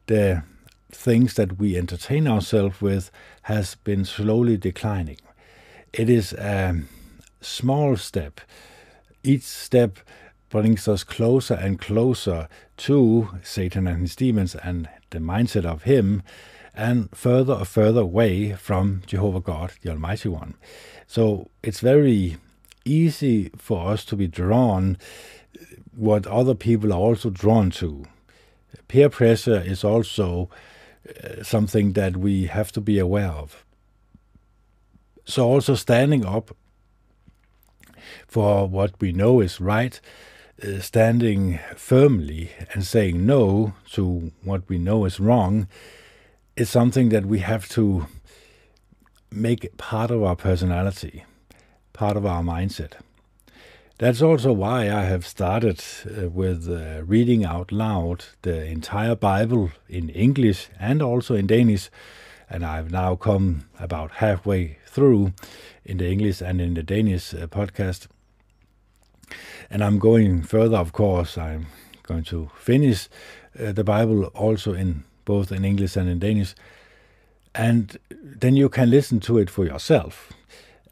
The 0.06 0.42
things 0.90 1.34
that 1.34 1.58
we 1.58 1.76
entertain 1.76 2.26
ourselves 2.26 2.80
with 2.80 3.10
has 3.42 3.74
been 3.74 4.04
slowly 4.04 4.56
declining. 4.56 5.18
It 5.92 6.08
is 6.08 6.32
a 6.32 6.82
small 7.40 7.96
step. 7.96 8.40
Each 9.22 9.42
step 9.42 9.98
brings 10.48 10.88
us 10.88 11.04
closer 11.04 11.54
and 11.54 11.80
closer 11.80 12.48
to 12.78 13.38
Satan 13.42 13.86
and 13.86 14.00
his 14.00 14.16
demons 14.16 14.54
and 14.54 14.88
the 15.10 15.18
mindset 15.18 15.64
of 15.64 15.84
him, 15.84 16.22
and 16.74 17.08
further 17.14 17.54
and 17.54 17.68
further 17.68 18.00
away 18.00 18.54
from 18.54 19.02
Jehovah 19.06 19.40
God, 19.40 19.72
the 19.82 19.90
Almighty 19.90 20.28
One. 20.28 20.54
So 21.06 21.50
it's 21.62 21.80
very 21.80 22.38
easy 22.84 23.50
for 23.56 23.90
us 23.90 24.04
to 24.06 24.16
be 24.16 24.26
drawn 24.26 24.96
what 25.92 26.26
other 26.26 26.54
people 26.54 26.92
are 26.92 26.98
also 27.00 27.30
drawn 27.30 27.70
to. 27.70 28.04
Peer 28.88 29.08
pressure 29.08 29.60
is 29.60 29.84
also 29.84 30.48
uh, 31.08 31.42
something 31.42 31.92
that 31.94 32.16
we 32.16 32.46
have 32.46 32.72
to 32.72 32.80
be 32.80 32.98
aware 32.98 33.30
of. 33.30 33.64
So, 35.24 35.46
also 35.46 35.74
standing 35.74 36.24
up 36.24 36.56
for 38.26 38.66
what 38.66 38.92
we 39.00 39.12
know 39.12 39.40
is 39.40 39.60
right, 39.60 40.00
uh, 40.62 40.80
standing 40.80 41.58
firmly 41.76 42.50
and 42.72 42.84
saying 42.84 43.24
no 43.26 43.74
to 43.92 44.32
what 44.42 44.68
we 44.68 44.78
know 44.78 45.04
is 45.04 45.20
wrong, 45.20 45.68
is 46.56 46.70
something 46.70 47.10
that 47.10 47.26
we 47.26 47.40
have 47.40 47.68
to 47.70 48.06
make 49.30 49.76
part 49.76 50.10
of 50.10 50.22
our 50.22 50.36
personality 50.36 51.24
part 52.00 52.16
of 52.16 52.24
our 52.24 52.42
mindset. 52.42 52.92
That's 54.00 54.22
also 54.22 54.54
why 54.54 54.90
I 54.90 55.02
have 55.02 55.26
started 55.26 55.84
uh, 56.06 56.30
with 56.30 56.66
uh, 56.70 57.04
reading 57.04 57.44
out 57.44 57.70
loud 57.70 58.24
the 58.40 58.64
entire 58.64 59.14
Bible 59.14 59.72
in 59.90 60.08
English 60.08 60.70
and 60.80 61.02
also 61.02 61.34
in 61.34 61.46
Danish. 61.46 61.90
And 62.48 62.64
I've 62.64 62.90
now 62.90 63.14
come 63.14 63.68
about 63.78 64.12
halfway 64.12 64.78
through 64.86 65.34
in 65.84 65.98
the 65.98 66.08
English 66.08 66.40
and 66.40 66.62
in 66.62 66.72
the 66.72 66.82
Danish 66.82 67.34
uh, 67.34 67.46
podcast. 67.46 68.06
And 69.68 69.84
I'm 69.84 69.98
going 69.98 70.44
further, 70.44 70.78
of 70.78 70.94
course. 70.94 71.36
I'm 71.36 71.66
going 72.02 72.24
to 72.24 72.50
finish 72.56 73.10
uh, 73.62 73.72
the 73.72 73.84
Bible 73.84 74.24
also 74.34 74.72
in 74.72 75.04
both 75.26 75.52
in 75.52 75.62
English 75.62 75.96
and 75.96 76.08
in 76.08 76.20
Danish. 76.20 76.54
And 77.54 77.98
then 78.08 78.56
you 78.56 78.70
can 78.70 78.88
listen 78.88 79.20
to 79.20 79.36
it 79.36 79.50
for 79.50 79.66
yourself 79.66 80.32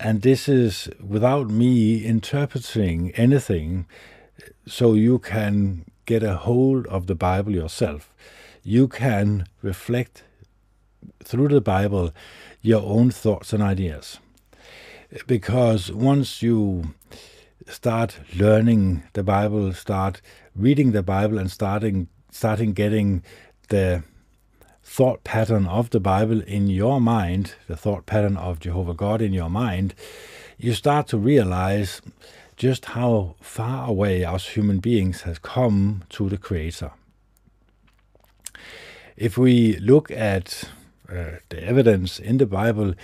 and 0.01 0.23
this 0.23 0.49
is 0.49 0.89
without 1.07 1.51
me 1.51 2.05
interpreting 2.05 3.13
anything, 3.13 3.87
so 4.67 4.95
you 4.95 5.19
can 5.19 5.85
get 6.07 6.23
a 6.23 6.37
hold 6.37 6.87
of 6.87 7.07
the 7.07 7.15
Bible 7.15 7.53
yourself. 7.53 8.13
You 8.63 8.89
can 8.89 9.47
reflect 9.63 10.25
through 11.23 11.49
the 11.49 11.61
Bible 11.61 12.13
your 12.63 12.83
own 12.83 13.11
thoughts 13.11 13.53
and 13.53 13.63
ideas. 13.63 14.19
Because 15.27 15.91
once 15.91 16.43
you 16.43 16.95
start 17.67 18.21
learning 18.37 19.03
the 19.15 19.23
Bible, 19.23 19.73
start 19.73 20.21
reading 20.55 20.93
the 20.93 21.03
Bible, 21.03 21.39
and 21.39 21.51
starting 21.51 22.09
starting 22.31 22.73
getting 22.73 23.23
the 23.69 24.05
thought 24.89 25.23
pattern 25.23 25.67
of 25.67 25.91
the 25.91 26.01
Bible 26.01 26.41
in 26.41 26.67
your 26.67 26.99
mind, 26.99 27.55
the 27.69 27.77
thought 27.77 28.07
pattern 28.07 28.39
of 28.39 28.59
Jehovah 28.59 28.95
God 28.95 29.21
in 29.21 29.35
your 29.35 29.51
mind, 29.51 29.95
you 30.57 30.73
start 30.73 31.07
to 31.09 31.19
realize 31.19 32.01
just 32.57 32.87
how 32.87 33.37
far 33.41 33.87
away 33.87 34.25
us 34.25 34.49
human 34.49 34.79
beings 34.79 35.21
has 35.21 35.39
come 35.39 36.05
to 36.09 36.31
the 36.31 36.39
Creator. 36.39 36.91
If 39.15 39.37
we 39.37 39.77
look 39.77 40.11
at 40.11 40.65
uh, 41.09 41.37
the 41.51 41.63
evidence 41.63 42.19
in 42.19 42.39
the 42.39 42.47
Bible, 42.47 42.95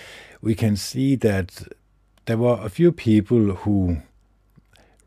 we 0.40 0.54
can 0.54 0.76
see 0.76 1.16
that 1.16 1.68
there 2.24 2.38
were 2.38 2.58
a 2.62 2.70
few 2.70 2.92
people 2.92 3.56
who 3.56 3.98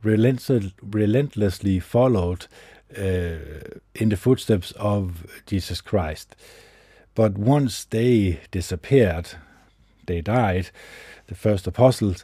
relentlessly 0.04 1.80
followed 1.80 2.46
uh, 2.96 3.38
in 3.96 4.10
the 4.10 4.16
footsteps 4.16 4.72
of 4.74 5.26
Jesus 5.48 5.82
Christ. 5.82 6.36
But 7.18 7.36
once 7.36 7.84
they 7.86 8.42
disappeared, 8.52 9.30
they 10.06 10.22
died, 10.22 10.70
the 11.26 11.34
first 11.34 11.66
apostles, 11.66 12.24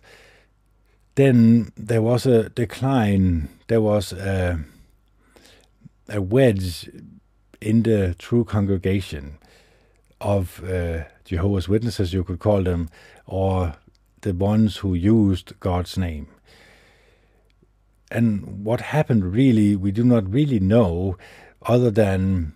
then 1.15 1.71
there 1.75 2.03
was 2.03 2.27
a 2.27 2.49
decline, 2.49 3.49
there 3.69 3.81
was 3.81 4.13
a, 4.13 4.63
a 6.09 6.21
wedge 6.21 6.91
in 7.59 7.81
the 7.81 8.15
true 8.19 8.43
congregation 8.43 9.39
of 10.21 10.63
uh, 10.63 11.05
Jehovah's 11.25 11.67
Witnesses, 11.67 12.13
you 12.13 12.23
could 12.23 12.37
call 12.37 12.61
them, 12.61 12.87
or 13.25 13.73
the 14.21 14.35
ones 14.35 14.77
who 14.77 14.93
used 14.93 15.59
God's 15.59 15.97
name. 15.97 16.27
And 18.11 18.63
what 18.63 18.79
happened 18.79 19.33
really, 19.33 19.75
we 19.75 19.91
do 19.91 20.03
not 20.03 20.31
really 20.31 20.59
know, 20.59 21.17
other 21.63 21.89
than 21.89 22.53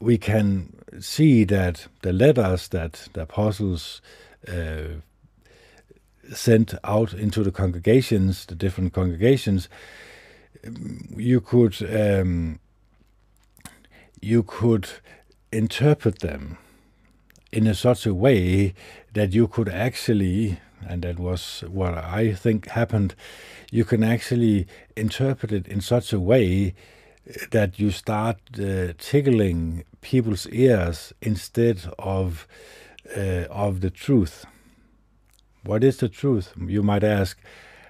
we 0.00 0.18
can 0.18 0.72
see 1.00 1.44
that 1.44 1.86
the 2.02 2.12
letters 2.12 2.68
that 2.68 3.08
the 3.12 3.22
apostles 3.22 4.00
uh, 4.46 5.00
sent 6.32 6.74
out 6.84 7.12
into 7.12 7.42
the 7.42 7.50
congregations, 7.50 8.46
the 8.46 8.54
different 8.54 8.92
congregations, 8.92 9.68
you 11.16 11.40
could 11.40 11.76
um, 11.90 12.58
you 14.20 14.42
could 14.42 14.88
interpret 15.52 16.20
them 16.20 16.58
in 17.52 17.66
a 17.66 17.74
such 17.74 18.06
a 18.06 18.14
way 18.14 18.74
that 19.14 19.32
you 19.32 19.48
could 19.48 19.68
actually, 19.68 20.60
and 20.86 21.02
that 21.02 21.18
was 21.18 21.64
what 21.68 21.94
I 21.94 22.34
think 22.34 22.68
happened, 22.68 23.14
you 23.70 23.84
can 23.84 24.02
actually 24.02 24.66
interpret 24.96 25.52
it 25.52 25.66
in 25.66 25.80
such 25.80 26.12
a 26.12 26.20
way 26.20 26.74
that 27.50 27.78
you 27.78 27.90
start 27.90 28.36
uh, 28.58 28.92
tickling 28.98 29.84
people's 30.00 30.46
ears 30.48 31.12
instead 31.20 31.82
of 31.98 32.46
uh, 33.16 33.44
of 33.50 33.80
the 33.80 33.90
truth. 33.90 34.44
What 35.64 35.84
is 35.84 35.98
the 35.98 36.08
truth? 36.08 36.52
You 36.58 36.82
might 36.82 37.04
ask. 37.04 37.38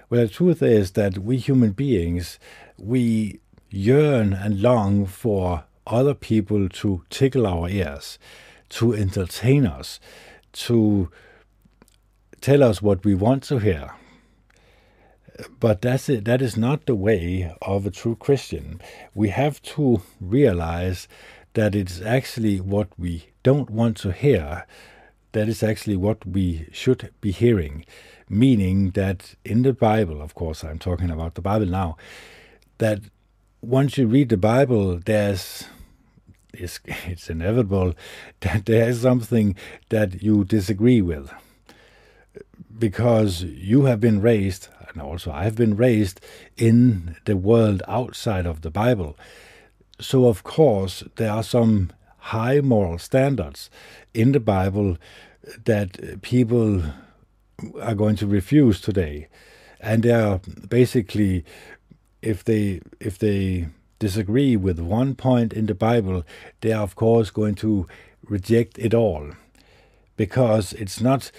Well, 0.09 0.21
the 0.21 0.27
truth 0.27 0.61
is 0.63 0.91
that 0.91 1.19
we 1.19 1.37
human 1.37 1.71
beings 1.71 2.39
we 2.77 3.39
yearn 3.69 4.33
and 4.33 4.61
long 4.61 5.05
for 5.05 5.65
other 5.85 6.13
people 6.13 6.69
to 6.69 7.03
tickle 7.09 7.45
our 7.45 7.69
ears, 7.69 8.17
to 8.69 8.93
entertain 8.93 9.65
us, 9.65 9.99
to 10.53 11.09
tell 12.41 12.63
us 12.63 12.81
what 12.81 13.03
we 13.03 13.13
want 13.15 13.43
to 13.43 13.59
hear. 13.59 13.91
But 15.59 15.81
that's 15.81 16.09
it. 16.09 16.25
That 16.25 16.41
is 16.41 16.57
not 16.57 16.85
the 16.85 16.95
way 16.95 17.53
of 17.61 17.85
a 17.85 17.91
true 17.91 18.15
Christian. 18.15 18.81
We 19.13 19.29
have 19.29 19.61
to 19.73 20.01
realize 20.19 21.07
that 21.53 21.75
it's 21.75 22.01
actually 22.01 22.59
what 22.59 22.87
we 22.97 23.27
don't 23.43 23.69
want 23.69 23.97
to 23.97 24.11
hear. 24.11 24.65
That 25.31 25.47
is 25.47 25.63
actually 25.63 25.97
what 25.97 26.25
we 26.25 26.67
should 26.71 27.11
be 27.21 27.31
hearing. 27.31 27.85
Meaning 28.29 28.91
that 28.91 29.35
in 29.43 29.63
the 29.63 29.73
Bible, 29.73 30.21
of 30.21 30.35
course, 30.35 30.63
I'm 30.63 30.79
talking 30.79 31.09
about 31.09 31.35
the 31.35 31.41
Bible 31.41 31.65
now, 31.65 31.97
that 32.77 33.01
once 33.61 33.97
you 33.97 34.07
read 34.07 34.29
the 34.29 34.37
Bible, 34.37 34.99
there's 35.03 35.65
it's, 36.53 36.79
it's 36.85 37.29
inevitable 37.29 37.93
that 38.41 38.65
there 38.65 38.89
is 38.89 39.01
something 39.01 39.55
that 39.89 40.21
you 40.21 40.43
disagree 40.43 41.01
with 41.01 41.31
because 42.79 43.43
you 43.43 43.85
have 43.85 43.99
been 43.99 44.21
raised, 44.21 44.69
and 44.87 45.01
also 45.01 45.31
I 45.31 45.43
have 45.43 45.55
been 45.55 45.75
raised 45.75 46.21
in 46.57 47.17
the 47.25 47.37
world 47.37 47.83
outside 47.87 48.45
of 48.45 48.61
the 48.61 48.71
Bible. 48.71 49.17
So, 49.99 50.27
of 50.27 50.43
course, 50.43 51.03
there 51.17 51.31
are 51.31 51.43
some 51.43 51.91
high 52.17 52.61
moral 52.61 52.97
standards 52.97 53.69
in 54.13 54.31
the 54.31 54.39
Bible 54.39 54.97
that 55.65 56.21
people 56.21 56.83
are 57.81 57.95
going 57.95 58.15
to 58.17 58.27
refuse 58.27 58.79
today. 58.79 59.27
And 59.81 60.03
they 60.03 60.11
are 60.11 60.39
basically, 60.67 61.45
if 62.21 62.43
they 62.43 62.81
if 62.99 63.17
they 63.17 63.67
disagree 63.99 64.55
with 64.57 64.79
one 64.79 65.15
point 65.15 65.53
in 65.53 65.65
the 65.65 65.75
Bible, 65.75 66.23
they 66.61 66.71
are 66.71 66.83
of 66.83 66.95
course 66.95 67.29
going 67.29 67.55
to 67.55 67.87
reject 68.27 68.77
it 68.77 68.93
all, 68.93 69.31
because 70.17 70.73
it's 70.73 71.01
not 71.01 71.31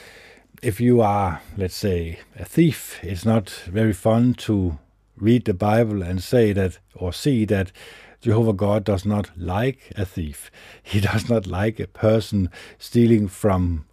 if 0.62 0.80
you 0.80 1.00
are, 1.00 1.40
let's 1.56 1.74
say, 1.74 2.20
a 2.38 2.44
thief, 2.44 2.98
it's 3.02 3.24
not 3.24 3.48
very 3.66 3.92
fun 3.92 4.34
to 4.34 4.78
read 5.16 5.44
the 5.44 5.54
Bible 5.54 6.02
and 6.02 6.22
say 6.22 6.52
that 6.52 6.78
or 6.94 7.12
see 7.12 7.44
that 7.46 7.72
Jehovah 8.20 8.52
God 8.52 8.84
does 8.84 9.06
not 9.06 9.30
like 9.36 9.92
a 9.96 10.04
thief. 10.04 10.50
He 10.82 11.00
does 11.00 11.28
not 11.28 11.46
like 11.46 11.80
a 11.80 11.86
person 11.86 12.50
stealing 12.78 13.28
from 13.28 13.86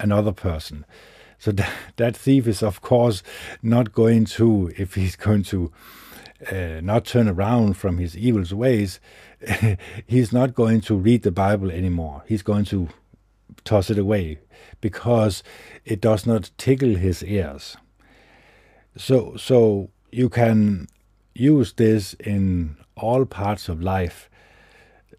another 0.00 0.32
person. 0.32 0.84
So 1.38 1.52
that, 1.52 1.72
that 1.96 2.16
thief 2.16 2.48
is, 2.48 2.62
of 2.62 2.80
course, 2.80 3.22
not 3.62 3.92
going 3.92 4.24
to, 4.24 4.72
if 4.76 4.94
he's 4.94 5.14
going 5.14 5.44
to 5.44 5.70
uh, 6.50 6.80
not 6.82 7.04
turn 7.04 7.28
around 7.28 7.74
from 7.74 7.98
his 7.98 8.16
evil 8.16 8.44
ways, 8.56 8.98
he's 10.06 10.32
not 10.32 10.54
going 10.54 10.80
to 10.82 10.96
read 10.96 11.22
the 11.22 11.30
Bible 11.30 11.70
anymore. 11.70 12.24
He's 12.26 12.42
going 12.42 12.64
to 12.66 12.88
toss 13.64 13.90
it 13.90 13.98
away 13.98 14.38
because 14.80 15.42
it 15.84 16.00
does 16.00 16.26
not 16.26 16.50
tickle 16.58 16.94
his 16.94 17.22
ears. 17.24 17.76
So, 18.96 19.36
so 19.36 19.90
you 20.10 20.28
can 20.28 20.88
use 21.34 21.72
this 21.74 22.14
in 22.14 22.76
all 22.96 23.24
parts 23.24 23.68
of 23.68 23.82
life. 23.82 24.28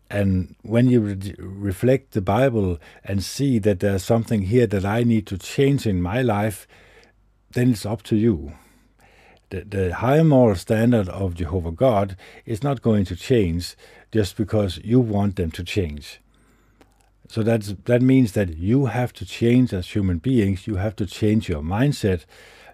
And 0.10 0.56
when 0.64 0.90
you 0.90 1.02
re- 1.02 1.36
reflect 1.38 2.12
the 2.12 2.22
Bible 2.22 2.80
and 3.04 3.24
see 3.24 3.60
that 3.60 3.80
there's 3.80 4.04
something 4.04 4.44
here 4.44 4.68
that 4.68 4.86
I 4.86 5.04
need 5.04 5.28
to 5.28 5.38
change 5.38 5.86
in 5.86 6.02
my 6.02 6.22
life, 6.22 6.68
then 7.52 7.72
it's 7.72 7.86
up 7.86 8.02
to 8.04 8.16
you. 8.16 8.54
The, 9.50 9.64
the 9.64 9.96
high 9.96 10.22
moral 10.24 10.56
standard 10.56 11.10
of 11.10 11.36
Jehovah 11.36 11.72
God 11.72 12.16
is 12.46 12.64
not 12.64 12.82
going 12.82 13.06
to 13.06 13.16
change 13.16 13.76
just 14.12 14.36
because 14.36 14.80
you 14.84 15.00
want 15.00 15.36
them 15.36 15.52
to 15.52 15.64
change. 15.64 16.20
So 17.30 17.44
that's 17.44 17.76
that 17.86 18.02
means 18.02 18.32
that 18.32 18.58
you 18.58 18.88
have 18.88 19.14
to 19.14 19.26
change 19.26 19.72
as 19.72 19.92
human 19.92 20.18
beings. 20.18 20.66
You 20.66 20.78
have 20.78 20.96
to 20.96 21.06
change 21.06 21.48
your 21.48 21.62
mindset. 21.62 22.26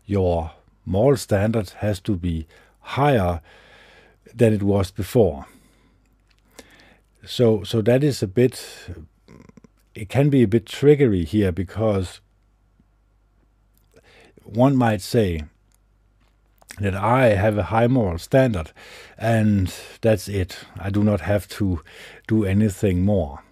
Your 0.06 0.52
moral 0.86 1.18
standard 1.18 1.72
has 1.82 2.00
to 2.02 2.16
be 2.16 2.48
higher 2.80 3.42
than 4.34 4.54
it 4.54 4.64
was 4.64 4.92
before. 4.92 5.46
So 7.26 7.64
so 7.64 7.82
that 7.82 8.02
is 8.02 8.24
a 8.24 8.28
bit. 8.28 8.66
It 9.94 10.08
can 10.08 10.30
be 10.30 10.42
a 10.42 10.48
bit 10.48 10.66
triggery 10.66 11.26
here 11.26 11.52
because 11.52 12.22
one 14.44 14.78
might 14.78 15.02
say 15.02 15.44
that 16.80 16.96
I 16.96 17.36
have 17.36 17.58
a 17.58 17.64
high 17.64 17.88
moral 17.88 18.20
standard 18.20 18.72
and 19.18 19.74
that's 20.00 20.30
it. 20.30 20.60
I 20.80 20.90
do 20.90 21.04
not 21.04 21.22
have 21.22 21.46
to 21.60 21.82
do 22.28 22.46
anything 22.46 23.04
more 23.04 23.45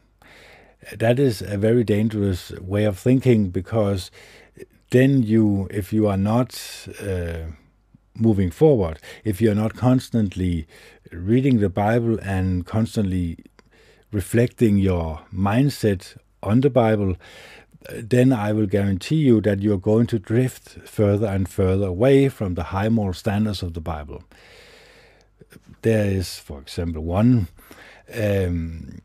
that 0.92 1.20
is 1.20 1.42
a 1.42 1.58
very 1.58 1.84
dangerous 1.84 2.52
way 2.60 2.84
of 2.86 2.98
thinking 2.98 3.50
because 3.50 4.12
then 4.92 5.24
you, 5.24 5.68
if 5.72 5.92
you 5.92 6.08
are 6.08 6.18
not 6.18 6.88
uh, 7.02 7.48
moving 8.16 8.52
forward, 8.52 9.00
if 9.24 9.42
you 9.42 9.52
are 9.52 9.56
not 9.56 9.76
constantly 9.76 10.68
reading 11.12 11.60
the 11.60 11.70
Bible 11.70 12.20
and 12.20 12.66
constantly 12.66 13.38
reflecting 14.12 14.78
your 14.78 15.22
mindset 15.34 16.18
on 16.44 16.62
the 16.62 16.70
Bible, 16.70 17.16
then 17.90 18.32
I 18.32 18.54
will 18.54 18.68
guarantee 18.68 19.16
you 19.16 19.42
that 19.42 19.62
you're 19.62 19.78
going 19.78 20.08
to 20.08 20.20
drift 20.20 20.88
further 20.88 21.28
and 21.28 21.50
further 21.50 21.88
away 21.88 22.30
from 22.30 22.54
the 22.54 22.64
high 22.64 22.90
moral 22.90 23.14
standards 23.14 23.64
of 23.64 23.74
the 23.74 23.82
Bible. 23.82 24.24
There 25.82 26.06
is, 26.06 26.38
for 26.38 26.60
example, 26.60 27.04
one 27.04 27.48
um, 28.14 29.00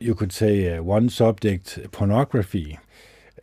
you 0.00 0.14
could 0.14 0.32
say, 0.32 0.76
uh, 0.76 0.82
one 0.82 1.10
subject, 1.10 1.78
pornography. 1.92 2.78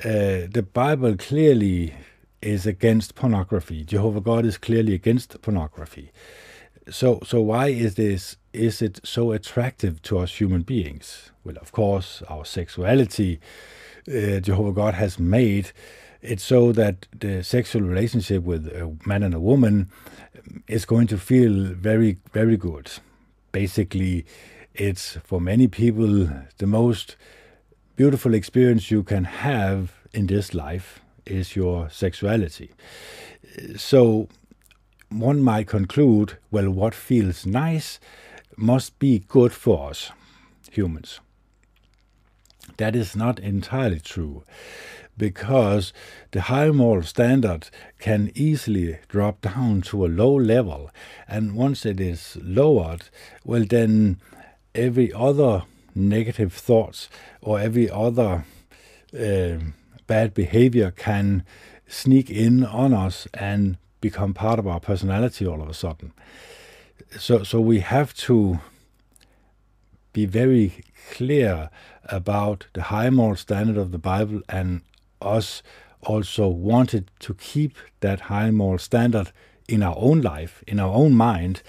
Uh, 0.04 0.50
the 0.50 0.68
Bible 0.74 1.16
clearly 1.16 1.94
is 2.42 2.66
against 2.66 3.16
pornography. 3.16 3.84
Jehovah 3.84 4.22
God 4.22 4.46
is 4.46 4.58
clearly 4.58 4.94
against 4.94 5.42
pornography. 5.42 6.12
So, 6.90 7.20
so 7.24 7.42
why 7.42 7.68
is 7.68 7.96
this? 7.96 8.38
Is 8.54 8.82
it 8.82 9.00
so 9.04 9.32
attractive 9.32 10.02
to 10.04 10.20
us 10.20 10.40
human 10.40 10.64
beings? 10.64 11.32
Well, 11.44 11.58
of 11.62 11.72
course, 11.72 12.24
our 12.28 12.46
sexuality, 12.46 13.40
uh, 14.08 14.40
Jehovah 14.40 14.72
God 14.72 14.94
has 14.96 15.20
made 15.20 15.72
it 16.22 16.40
so 16.40 16.72
that 16.72 17.08
the 17.18 17.44
sexual 17.44 17.84
relationship 17.84 18.44
with 18.44 18.68
a 18.68 18.96
man 19.06 19.22
and 19.22 19.34
a 19.34 19.40
woman 19.40 19.90
is 20.68 20.86
going 20.86 21.08
to 21.08 21.18
feel 21.18 21.66
very, 21.74 22.18
very 22.34 22.58
good. 22.58 22.92
Basically, 23.52 24.26
it's 24.78 25.18
for 25.24 25.42
many 25.42 25.68
people 25.68 26.30
the 26.58 26.68
most 26.68 27.16
beautiful 27.96 28.34
experience 28.34 28.92
you 28.92 29.04
can 29.04 29.24
have 29.24 29.92
in 30.14 30.28
this 30.28 30.54
life 30.54 31.02
is 31.26 31.56
your 31.56 31.90
sexuality. 31.90 32.72
So 33.76 34.30
one 35.10 35.42
might 35.42 35.68
conclude 35.68 36.38
well, 36.52 36.70
what 36.70 36.94
feels 36.94 37.46
nice 37.46 38.00
must 38.56 38.98
be 39.00 39.20
good 39.28 39.52
for 39.52 39.90
us 39.90 40.12
humans. 40.72 41.20
That 42.78 42.96
is 42.96 43.16
not 43.16 43.40
entirely 43.40 44.00
true 44.00 44.44
because 45.18 45.94
the 46.32 46.42
high 46.42 46.70
moral 46.70 47.04
standard 47.04 47.70
can 47.98 48.32
easily 48.36 49.00
drop 49.08 49.42
down 49.42 49.82
to 49.82 50.06
a 50.06 50.08
low 50.08 50.36
level. 50.36 50.92
And 51.28 51.56
once 51.56 51.86
it 51.86 52.00
is 52.00 52.38
lowered, 52.42 53.10
well, 53.44 53.66
then 53.68 54.20
every 54.78 55.12
other 55.14 55.64
negative 55.96 56.54
thoughts 56.54 57.10
or 57.42 57.60
every 57.60 57.90
other 57.90 58.46
uh, 59.18 59.58
bad 60.06 60.34
behavior 60.34 60.92
can 60.92 61.44
sneak 61.88 62.30
in 62.30 62.64
on 62.64 62.94
us 62.94 63.28
and 63.34 63.78
become 64.00 64.34
part 64.34 64.60
of 64.60 64.68
our 64.68 64.80
personality 64.80 65.46
all 65.46 65.62
of 65.62 65.70
a 65.70 65.74
sudden. 65.74 66.14
So, 67.18 67.44
so 67.44 67.60
we 67.60 67.80
have 67.80 68.14
to 68.16 68.60
be 70.14 70.26
very 70.26 70.84
clear 71.12 71.70
about 72.06 72.68
the 72.74 72.84
high 72.84 73.10
moral 73.10 73.36
standard 73.36 73.78
of 73.78 73.92
the 73.92 73.98
Bible 73.98 74.42
and 74.50 74.82
us 75.22 75.64
also 76.02 76.48
wanted 76.48 77.10
to 77.20 77.34
keep 77.34 77.76
that 78.02 78.22
high 78.22 78.52
moral 78.52 78.78
standard 78.78 79.32
in 79.68 79.84
our 79.84 79.96
own 79.98 80.22
life, 80.22 80.64
in 80.68 80.80
our 80.80 80.94
own 80.94 81.14
mind, 81.14 81.62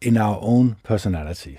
in 0.00 0.16
our 0.16 0.38
own 0.40 0.76
personality. 0.82 1.58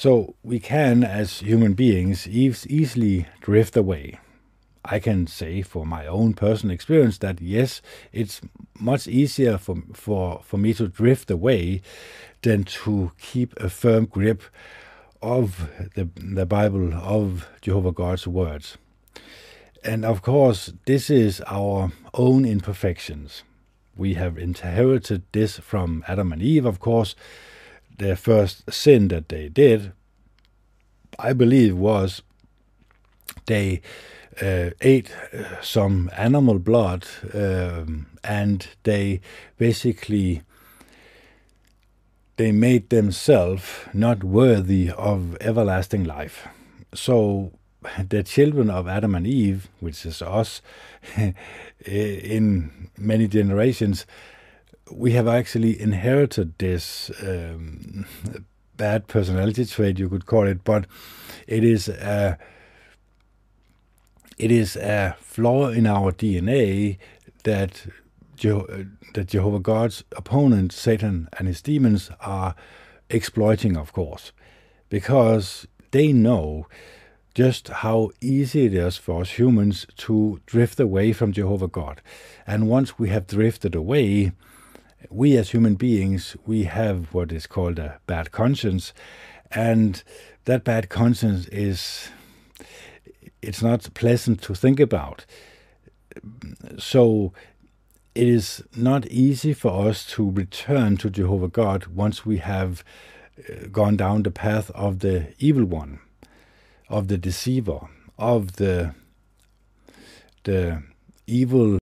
So 0.00 0.34
we 0.42 0.60
can, 0.60 1.04
as 1.04 1.40
human 1.40 1.74
beings, 1.74 2.26
easily 2.26 3.26
drift 3.42 3.76
away. 3.76 4.18
I 4.82 4.98
can 4.98 5.26
say 5.26 5.60
for 5.60 5.84
my 5.84 6.06
own 6.06 6.32
personal 6.32 6.72
experience 6.72 7.18
that 7.18 7.42
yes, 7.42 7.82
it's 8.10 8.40
much 8.78 9.06
easier 9.06 9.58
for, 9.58 9.82
for, 9.92 10.40
for 10.42 10.56
me 10.56 10.72
to 10.72 10.88
drift 10.88 11.30
away 11.30 11.82
than 12.40 12.64
to 12.64 13.12
keep 13.18 13.54
a 13.60 13.68
firm 13.68 14.06
grip 14.06 14.42
of 15.20 15.68
the, 15.94 16.08
the 16.16 16.46
Bible, 16.46 16.94
of 16.94 17.46
Jehovah 17.60 17.92
God's 17.92 18.26
words. 18.26 18.78
And 19.84 20.06
of 20.06 20.22
course, 20.22 20.72
this 20.86 21.10
is 21.10 21.42
our 21.46 21.92
own 22.14 22.46
imperfections. 22.46 23.42
We 23.94 24.14
have 24.14 24.38
inherited 24.38 25.24
this 25.32 25.58
from 25.58 26.04
Adam 26.08 26.32
and 26.32 26.40
Eve, 26.40 26.64
of 26.64 26.80
course. 26.80 27.14
Their 28.00 28.16
first 28.16 28.72
sin 28.72 29.08
that 29.08 29.28
they 29.28 29.50
did, 29.50 29.92
I 31.18 31.34
believe, 31.34 31.76
was 31.76 32.22
they 33.44 33.82
uh, 34.40 34.70
ate 34.80 35.10
uh, 35.34 35.60
some 35.60 36.10
animal 36.16 36.58
blood 36.58 37.06
um, 37.34 38.06
and 38.24 38.66
they 38.84 39.20
basically 39.58 40.40
they 42.36 42.52
made 42.52 42.88
themselves 42.88 43.66
not 43.92 44.24
worthy 44.24 44.90
of 44.90 45.36
everlasting 45.42 46.04
life. 46.04 46.48
So 46.94 47.52
the 48.08 48.22
children 48.22 48.70
of 48.70 48.88
Adam 48.88 49.14
and 49.14 49.26
Eve, 49.26 49.68
which 49.80 50.06
is 50.06 50.22
us, 50.22 50.62
in 51.84 52.88
many 52.96 53.28
generations, 53.28 54.06
we 54.90 55.12
have 55.12 55.28
actually 55.28 55.80
inherited 55.80 56.54
this 56.58 57.10
um, 57.22 58.06
bad 58.76 59.06
personality 59.08 59.64
trait, 59.64 59.98
you 59.98 60.08
could 60.08 60.26
call 60.26 60.46
it, 60.46 60.64
but 60.64 60.86
it 61.46 61.64
is 61.64 61.88
a, 61.88 62.38
it 64.38 64.50
is 64.50 64.76
a 64.76 65.16
flaw 65.20 65.68
in 65.68 65.86
our 65.86 66.12
DNA 66.12 66.98
that 67.44 67.86
that 69.12 69.26
Jehovah 69.26 69.60
God's 69.60 70.04
opponent, 70.16 70.72
Satan 70.72 71.28
and 71.38 71.46
his 71.46 71.60
demons, 71.60 72.10
are 72.20 72.54
exploiting, 73.10 73.76
of 73.76 73.92
course, 73.92 74.32
because 74.88 75.66
they 75.90 76.12
know 76.12 76.66
just 77.34 77.68
how 77.68 78.10
easy 78.20 78.66
it 78.66 78.74
is 78.74 78.96
for 78.96 79.22
us 79.22 79.32
humans 79.32 79.86
to 79.96 80.40
drift 80.46 80.80
away 80.80 81.12
from 81.12 81.32
Jehovah 81.32 81.68
God. 81.68 82.00
And 82.46 82.68
once 82.68 82.98
we 82.98 83.08
have 83.10 83.26
drifted 83.26 83.74
away, 83.74 84.32
we 85.08 85.36
as 85.36 85.50
human 85.50 85.74
beings, 85.74 86.36
we 86.46 86.64
have 86.64 87.14
what 87.14 87.32
is 87.32 87.46
called 87.46 87.78
a 87.78 88.00
bad 88.06 88.32
conscience. 88.32 88.92
And 89.50 90.02
that 90.44 90.64
bad 90.64 90.88
conscience 90.88 91.46
is, 91.48 92.08
it's 93.42 93.62
not 93.62 93.92
pleasant 93.94 94.42
to 94.42 94.54
think 94.54 94.78
about. 94.78 95.24
So 96.78 97.32
it 98.14 98.28
is 98.28 98.62
not 98.76 99.06
easy 99.06 99.52
for 99.54 99.88
us 99.88 100.04
to 100.12 100.30
return 100.30 100.96
to 100.98 101.10
Jehovah 101.10 101.48
God 101.48 101.86
once 101.86 102.26
we 102.26 102.38
have 102.38 102.84
uh, 103.38 103.66
gone 103.70 103.96
down 103.96 104.22
the 104.22 104.30
path 104.30 104.70
of 104.72 104.98
the 104.98 105.32
evil 105.38 105.64
one 105.64 106.00
of 106.90 107.06
the 107.08 107.16
deceiver, 107.16 107.80
of 108.18 108.56
the 108.56 108.94
the 110.44 110.82
evil 111.26 111.78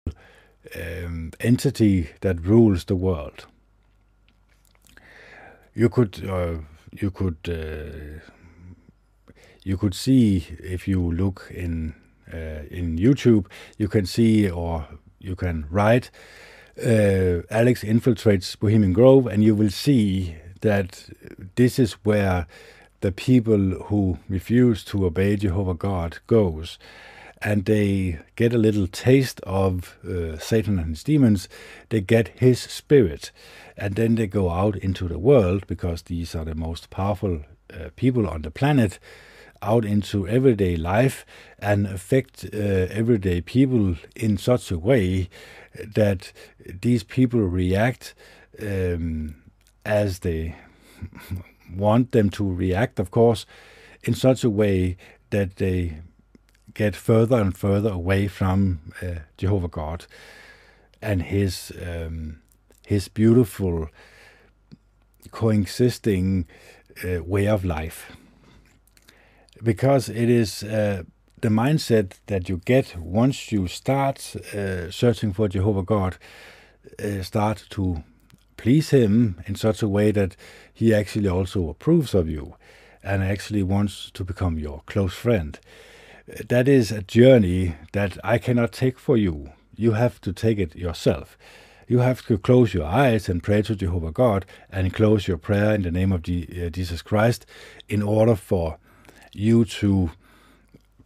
um, 0.76 1.32
entity 1.40 2.10
that 2.20 2.40
rules 2.40 2.84
the 2.84 2.96
world. 2.96 3.46
You 5.74 5.88
could 5.88 6.28
uh, 6.28 6.58
you 6.92 7.10
could 7.10 7.38
uh, 7.48 8.20
you 9.62 9.76
could 9.76 9.94
see 9.94 10.46
if 10.60 10.88
you 10.88 11.12
look 11.12 11.50
in 11.54 11.94
uh, 12.32 12.64
in 12.70 12.98
YouTube, 12.98 13.46
you 13.78 13.88
can 13.88 14.06
see 14.06 14.50
or 14.50 14.86
you 15.20 15.36
can 15.36 15.66
write 15.70 16.10
uh, 16.84 17.42
Alex 17.50 17.82
infiltrates 17.82 18.58
Bohemian 18.58 18.92
Grove, 18.92 19.26
and 19.26 19.42
you 19.42 19.54
will 19.54 19.70
see 19.70 20.36
that 20.60 21.08
this 21.56 21.78
is 21.78 21.94
where 22.04 22.46
the 23.00 23.12
people 23.12 23.84
who 23.86 24.18
refuse 24.28 24.84
to 24.84 25.06
obey 25.06 25.36
Jehovah 25.36 25.74
God 25.74 26.18
goes. 26.26 26.78
And 27.40 27.64
they 27.64 28.18
get 28.36 28.52
a 28.52 28.58
little 28.58 28.86
taste 28.86 29.40
of 29.42 29.96
uh, 30.04 30.38
Satan 30.38 30.78
and 30.78 30.90
his 30.90 31.04
demons, 31.04 31.48
they 31.88 32.00
get 32.00 32.28
his 32.28 32.60
spirit. 32.60 33.30
And 33.76 33.94
then 33.94 34.16
they 34.16 34.26
go 34.26 34.50
out 34.50 34.76
into 34.76 35.06
the 35.06 35.18
world, 35.18 35.66
because 35.66 36.02
these 36.02 36.34
are 36.34 36.44
the 36.44 36.54
most 36.54 36.90
powerful 36.90 37.42
uh, 37.72 37.90
people 37.94 38.26
on 38.26 38.42
the 38.42 38.50
planet, 38.50 38.98
out 39.62 39.84
into 39.84 40.26
everyday 40.28 40.76
life 40.76 41.26
and 41.58 41.86
affect 41.86 42.44
uh, 42.52 42.56
everyday 42.56 43.40
people 43.40 43.96
in 44.14 44.36
such 44.36 44.70
a 44.70 44.78
way 44.78 45.28
that 45.74 46.32
these 46.80 47.02
people 47.02 47.40
react 47.40 48.14
um, 48.62 49.34
as 49.84 50.20
they 50.20 50.54
want 51.74 52.12
them 52.12 52.30
to 52.30 52.52
react, 52.52 52.98
of 52.98 53.10
course, 53.10 53.46
in 54.04 54.14
such 54.14 54.44
a 54.44 54.50
way 54.50 54.96
that 55.30 55.56
they 55.56 55.98
get 56.74 56.96
further 56.96 57.40
and 57.40 57.56
further 57.56 57.90
away 57.90 58.28
from 58.28 58.80
uh, 59.02 59.20
Jehovah 59.36 59.68
God 59.68 60.06
and 61.00 61.22
His 61.22 61.72
um, 61.86 62.40
His 62.86 63.08
beautiful 63.08 63.88
coexisting 65.30 66.46
uh, 67.04 67.22
way 67.22 67.46
of 67.46 67.64
life, 67.64 68.12
because 69.62 70.08
it 70.08 70.28
is. 70.28 70.62
Uh, 70.62 71.02
the 71.40 71.48
mindset 71.48 72.14
that 72.26 72.48
you 72.48 72.60
get 72.64 72.96
once 72.96 73.52
you 73.52 73.68
start 73.68 74.34
uh, 74.52 74.90
searching 74.90 75.32
for 75.32 75.48
Jehovah 75.48 75.84
God 75.84 76.16
uh, 76.98 77.22
start 77.22 77.64
to 77.70 78.02
please 78.56 78.90
him 78.90 79.40
in 79.46 79.54
such 79.54 79.82
a 79.82 79.88
way 79.88 80.10
that 80.10 80.36
he 80.74 80.92
actually 80.92 81.28
also 81.28 81.68
approves 81.68 82.12
of 82.12 82.28
you 82.28 82.56
and 83.02 83.22
actually 83.22 83.62
wants 83.62 84.10
to 84.12 84.24
become 84.24 84.58
your 84.58 84.82
close 84.86 85.14
friend. 85.14 85.58
That 86.28 86.68
is 86.68 86.92
a 86.92 87.00
journey 87.00 87.76
that 87.92 88.18
I 88.22 88.36
cannot 88.36 88.72
take 88.72 88.98
for 88.98 89.16
you. 89.16 89.50
You 89.76 89.92
have 89.92 90.20
to 90.20 90.32
take 90.34 90.58
it 90.58 90.76
yourself. 90.76 91.38
You 91.86 92.00
have 92.00 92.26
to 92.26 92.36
close 92.36 92.74
your 92.74 92.84
eyes 92.84 93.30
and 93.30 93.42
pray 93.42 93.62
to 93.62 93.74
Jehovah 93.74 94.12
God 94.12 94.44
and 94.70 94.92
close 94.92 95.26
your 95.26 95.38
prayer 95.38 95.74
in 95.74 95.82
the 95.82 95.90
name 95.90 96.12
of 96.12 96.20
uh, 96.20 96.68
Jesus 96.68 97.00
Christ 97.00 97.46
in 97.88 98.02
order 98.02 98.36
for 98.36 98.76
you 99.32 99.64
to 99.64 100.10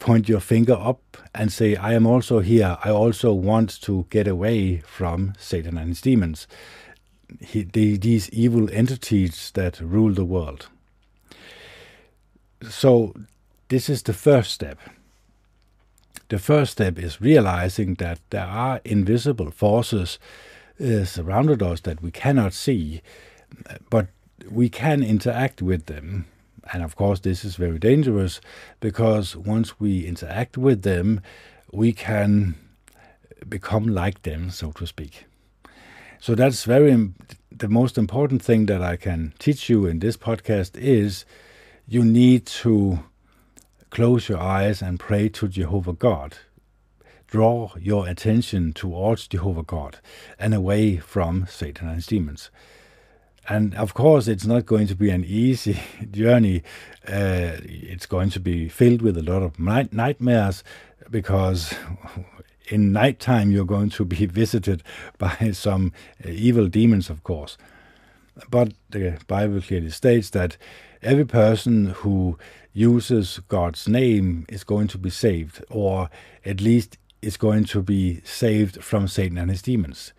point 0.01 0.29
your 0.29 0.41
finger 0.41 0.73
up 0.73 1.17
and 1.33 1.53
say, 1.53 1.77
I 1.77 1.93
am 1.93 2.05
also 2.05 2.41
here. 2.41 2.77
I 2.83 2.91
also 2.91 3.33
want 3.33 3.81
to 3.83 4.07
get 4.11 4.27
away 4.27 4.79
from 4.79 5.35
Satan 5.39 5.79
and 5.79 5.91
his 5.91 6.01
demons, 6.01 6.49
he, 7.41 7.63
the, 7.63 7.97
these 7.97 8.29
evil 8.31 8.69
entities 8.73 9.53
that 9.55 9.79
rule 9.79 10.13
the 10.13 10.25
world. 10.25 10.67
So, 12.69 13.15
this 13.69 13.89
is 13.89 14.03
the 14.03 14.13
first 14.13 14.51
step. 14.51 14.81
The 16.33 16.39
first 16.39 16.73
step 16.73 16.99
is 16.99 17.21
realizing 17.21 17.95
that 17.97 18.19
there 18.31 18.47
are 18.47 18.81
invisible 18.85 19.51
forces 19.51 20.19
uh, 20.81 21.05
surrounded 21.05 21.63
us 21.63 21.81
that 21.83 22.03
we 22.03 22.11
cannot 22.11 22.55
see, 22.55 23.03
but 23.91 24.07
we 24.51 24.69
can 24.69 25.03
interact 25.03 25.61
with 25.61 25.87
them 25.87 26.25
and 26.73 26.83
of 26.83 26.97
course, 26.97 27.21
this 27.21 27.45
is 27.45 27.57
very 27.57 27.79
dangerous 27.79 28.41
because 28.81 29.37
once 29.37 29.81
we 29.81 30.07
interact 30.07 30.57
with 30.57 30.83
them, 30.83 31.21
we 31.73 31.93
can 31.93 32.55
become 33.49 33.87
like 33.87 34.23
them, 34.23 34.51
so 34.51 34.71
to 34.73 34.87
speak. 34.87 35.25
So 36.21 36.35
that's 36.35 36.65
very 36.65 37.11
the 37.51 37.69
most 37.69 37.99
important 37.99 38.43
thing 38.43 38.67
that 38.67 38.81
I 38.81 38.97
can 38.97 39.35
teach 39.39 39.69
you 39.69 39.87
in 39.87 39.99
this 39.99 40.17
podcast 40.17 40.77
is 40.77 41.25
you 41.87 42.05
need 42.05 42.47
to 42.47 43.01
close 43.93 44.29
your 44.29 44.41
eyes 44.41 44.83
and 44.83 44.99
pray 44.99 45.29
to 45.29 45.47
Jehovah 45.47 45.93
God. 45.93 46.39
Draw 47.29 47.75
your 47.79 48.09
attention 48.09 48.73
towards 48.73 49.29
Jehovah 49.29 49.63
God 49.63 50.01
and 50.39 50.53
away 50.53 50.97
from 50.97 51.47
Satan 51.49 51.87
and 51.87 51.97
his 51.97 52.07
demons 52.07 52.51
and 53.49 53.75
of 53.75 53.95
course, 53.95 54.29
it's 54.29 54.47
not 54.47 54.67
going 54.67 54.87
to 54.87 54.95
be 54.95 55.11
an 55.11 55.25
easy 55.25 55.81
journey. 56.11 56.63
Uh, 57.07 57.59
it's 57.65 58.07
going 58.07 58.31
to 58.31 58.41
be 58.41 58.69
filled 58.69 59.03
with 59.03 59.19
a 59.19 59.23
lot 59.23 59.43
of 59.43 59.59
night- 59.59 59.93
nightmares 59.93 60.63
because 61.11 61.75
in 62.69 62.93
nighttime 62.93 63.51
you're 63.51 63.65
going 63.65 63.91
to 63.91 64.05
be 64.05 64.27
visited 64.43 64.83
by 65.19 65.51
some 65.53 65.93
evil 66.25 66.69
demons, 66.69 67.11
of 67.11 67.25
course. 67.25 67.59
But 68.49 68.73
the 68.91 69.19
Bible 69.27 69.61
clearly 69.61 69.91
states 69.91 70.31
that 70.31 70.57
every 71.03 71.25
person 71.25 71.87
who 71.87 72.39
uses 72.73 73.41
God's 73.49 73.89
name 73.89 74.47
is 74.49 74.65
going 74.65 74.89
to 74.89 74.99
be 74.99 75.11
saved, 75.11 75.63
or 75.71 76.09
at 76.45 76.61
least 76.61 76.99
is 77.21 77.37
going 77.37 77.65
to 77.65 77.83
be 77.83 78.21
saved 78.25 78.83
from 78.83 79.09
Satan 79.09 79.39
and 79.39 79.51
his 79.51 79.63
demons. 79.63 80.13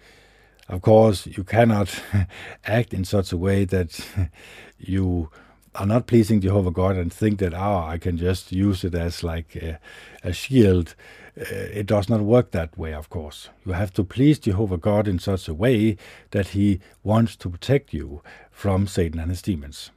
Of 0.70 0.82
course, 0.82 1.26
you 1.28 1.44
cannot 1.44 2.02
act 2.66 2.94
in 2.94 3.04
such 3.04 3.32
a 3.32 3.38
way 3.38 3.66
that 3.66 4.06
you 4.78 5.30
are 5.76 5.86
not 5.86 6.08
pleasing 6.08 6.40
Jehovah 6.40 6.72
God 6.72 6.96
and 6.96 7.12
think 7.12 7.40
that, 7.40 7.54
ah, 7.54 7.86
oh, 7.86 7.90
I 7.90 7.98
can 7.98 8.18
just 8.18 8.52
use 8.52 8.84
it 8.84 8.94
as 8.94 9.24
like 9.24 9.56
a, 9.56 9.80
a 10.24 10.32
shield. 10.32 10.96
Uh, 11.38 11.46
it 11.50 11.88
does 11.88 12.10
not 12.10 12.22
work 12.22 12.52
that 12.52 12.78
way, 12.78 12.94
of 12.94 13.10
course. 13.10 13.50
You 13.66 13.74
have 13.74 13.92
to 13.94 14.04
please 14.04 14.38
Jehovah 14.38 14.78
God 14.78 15.08
in 15.08 15.18
such 15.20 15.48
a 15.48 15.54
way 15.54 15.98
that 16.32 16.50
He 16.50 16.80
wants 17.04 17.36
to 17.38 17.50
protect 17.50 17.92
you 17.92 18.22
from 18.52 18.88
Satan 18.88 19.20
and 19.20 19.32
his 19.32 19.42
demons. 19.42 19.90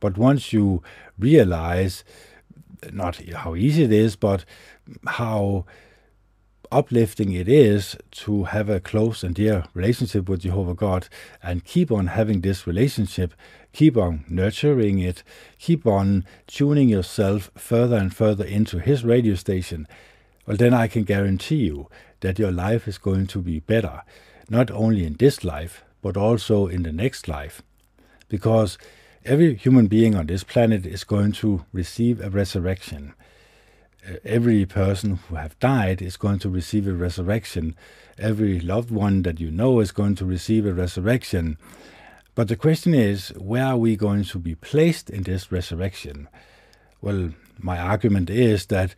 But 0.00 0.18
once 0.18 0.52
you 0.52 0.82
realize 1.18 2.04
not 2.92 3.16
how 3.32 3.54
easy 3.54 3.84
it 3.84 3.92
is, 3.92 4.16
but 4.16 4.44
how 5.06 5.64
uplifting 6.70 7.32
it 7.32 7.48
is 7.48 7.96
to 8.10 8.44
have 8.44 8.68
a 8.68 8.80
close 8.80 9.22
and 9.22 9.34
dear 9.34 9.64
relationship 9.74 10.28
with 10.28 10.40
Jehovah 10.40 10.74
God 10.74 11.08
and 11.42 11.64
keep 11.64 11.92
on 11.92 12.08
having 12.08 12.40
this 12.40 12.66
relationship, 12.66 13.32
keep 13.72 13.96
on 13.96 14.24
nurturing 14.28 14.98
it, 14.98 15.22
keep 15.58 15.86
on 15.86 16.24
tuning 16.46 16.88
yourself 16.88 17.50
further 17.56 17.96
and 17.96 18.14
further 18.14 18.44
into 18.44 18.78
His 18.78 19.04
radio 19.04 19.34
station, 19.34 19.86
well, 20.46 20.56
then 20.56 20.74
I 20.74 20.88
can 20.88 21.04
guarantee 21.04 21.64
you 21.64 21.88
that 22.20 22.38
your 22.38 22.52
life 22.52 22.86
is 22.86 22.98
going 22.98 23.28
to 23.28 23.40
be 23.40 23.60
better, 23.60 24.02
not 24.50 24.70
only 24.70 25.04
in 25.04 25.14
this 25.14 25.44
life, 25.44 25.84
but 26.02 26.16
also 26.16 26.66
in 26.66 26.82
the 26.82 26.92
next 26.92 27.28
life. 27.28 27.62
Because 28.28 28.78
every 29.24 29.54
human 29.54 29.86
being 29.86 30.14
on 30.14 30.26
this 30.26 30.44
planet 30.44 30.86
is 30.86 31.04
going 31.04 31.32
to 31.32 31.64
receive 31.72 32.20
a 32.20 32.30
resurrection 32.30 33.14
uh, 34.06 34.16
every 34.24 34.66
person 34.66 35.16
who 35.16 35.36
have 35.36 35.58
died 35.60 36.02
is 36.02 36.16
going 36.16 36.38
to 36.38 36.50
receive 36.50 36.86
a 36.86 36.92
resurrection. 36.92 37.74
Every 38.18 38.60
loved 38.60 38.90
one 38.90 39.22
that 39.22 39.40
you 39.40 39.50
know 39.50 39.80
is 39.80 39.92
going 39.92 40.14
to 40.16 40.26
receive 40.26 40.66
a 40.66 40.74
resurrection. 40.74 41.56
But 42.34 42.48
the 42.48 42.56
question 42.56 42.92
is, 42.92 43.28
where 43.38 43.64
are 43.64 43.78
we 43.78 43.96
going 43.96 44.24
to 44.24 44.38
be 44.38 44.56
placed 44.56 45.08
in 45.08 45.22
this 45.22 45.50
resurrection? 45.50 46.28
Well, 47.00 47.30
my 47.58 47.78
argument 47.78 48.28
is 48.28 48.66
that 48.66 48.94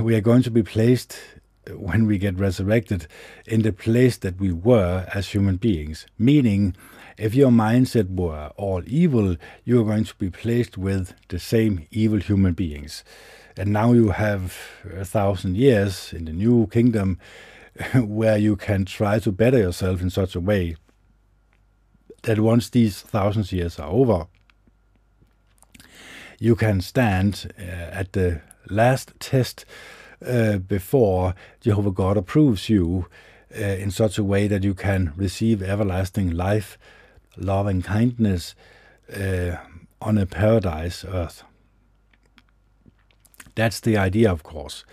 we 0.00 0.14
are 0.14 0.20
going 0.20 0.42
to 0.42 0.50
be 0.50 0.62
placed 0.62 1.18
uh, 1.68 1.72
when 1.72 2.06
we 2.06 2.18
get 2.18 2.38
resurrected 2.38 3.08
in 3.46 3.62
the 3.62 3.72
place 3.72 4.18
that 4.18 4.38
we 4.38 4.52
were 4.52 5.06
as 5.12 5.28
human 5.28 5.56
beings. 5.56 6.06
Meaning, 6.16 6.76
if 7.18 7.34
your 7.34 7.50
mindset 7.50 8.14
were 8.14 8.50
all 8.56 8.82
evil, 8.86 9.36
you 9.64 9.80
are 9.80 9.84
going 9.84 10.04
to 10.04 10.14
be 10.16 10.30
placed 10.30 10.78
with 10.78 11.14
the 11.28 11.38
same 11.38 11.86
evil 11.90 12.18
human 12.18 12.54
beings. 12.54 13.04
And 13.56 13.72
now 13.72 13.92
you 13.92 14.10
have 14.10 14.56
a 14.90 15.04
thousand 15.04 15.56
years 15.56 16.12
in 16.12 16.24
the 16.24 16.32
new 16.32 16.66
kingdom 16.68 17.18
where 17.94 18.38
you 18.38 18.56
can 18.56 18.84
try 18.84 19.18
to 19.20 19.32
better 19.32 19.58
yourself 19.58 20.00
in 20.00 20.10
such 20.10 20.34
a 20.34 20.40
way 20.40 20.76
that 22.22 22.38
once 22.38 22.70
these 22.70 23.02
thousands 23.02 23.52
years 23.52 23.78
are 23.78 23.90
over, 23.90 24.26
you 26.38 26.56
can 26.56 26.80
stand 26.80 27.52
uh, 27.58 27.62
at 27.62 28.12
the 28.12 28.40
last 28.68 29.12
test 29.20 29.64
uh, 30.26 30.58
before 30.58 31.34
Jehovah 31.60 31.90
God 31.90 32.16
approves 32.16 32.68
you 32.68 33.06
uh, 33.54 33.62
in 33.62 33.90
such 33.90 34.18
a 34.18 34.24
way 34.24 34.48
that 34.48 34.64
you 34.64 34.74
can 34.74 35.12
receive 35.16 35.62
everlasting 35.62 36.30
life, 36.30 36.78
love, 37.36 37.66
and 37.66 37.84
kindness 37.84 38.54
uh, 39.14 39.56
on 40.00 40.18
a 40.18 40.26
paradise 40.26 41.04
earth. 41.04 41.44
That's 43.54 43.80
the 43.80 43.96
idea, 43.96 44.30
of 44.30 44.42
course. 44.42 44.84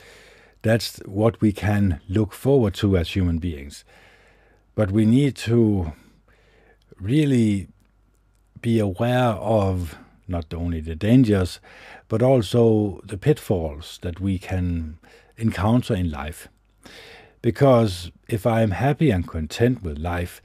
That's 0.61 0.97
what 1.05 1.39
we 1.39 1.51
can 1.51 2.01
look 2.09 2.33
forward 2.33 2.73
to 2.75 2.97
as 2.97 3.15
human 3.15 3.39
beings. 3.39 3.85
But 4.75 4.91
we 4.91 5.05
need 5.05 5.35
to 5.37 5.93
really 6.99 7.67
be 8.61 8.79
aware 8.79 9.29
of 9.29 9.97
not 10.27 10.53
only 10.53 10.81
the 10.81 10.95
dangers, 10.95 11.59
but 12.07 12.21
also 12.21 13.01
the 13.03 13.17
pitfalls 13.17 13.99
that 14.01 14.19
we 14.19 14.37
can 14.37 14.99
encounter 15.37 15.95
in 15.95 16.11
life. 16.11 16.49
Because 17.41 18.11
if 18.27 18.45
I'm 18.45 18.71
happy 18.71 19.11
and 19.11 19.27
content 19.27 19.81
with 19.81 19.97
life, 19.97 20.41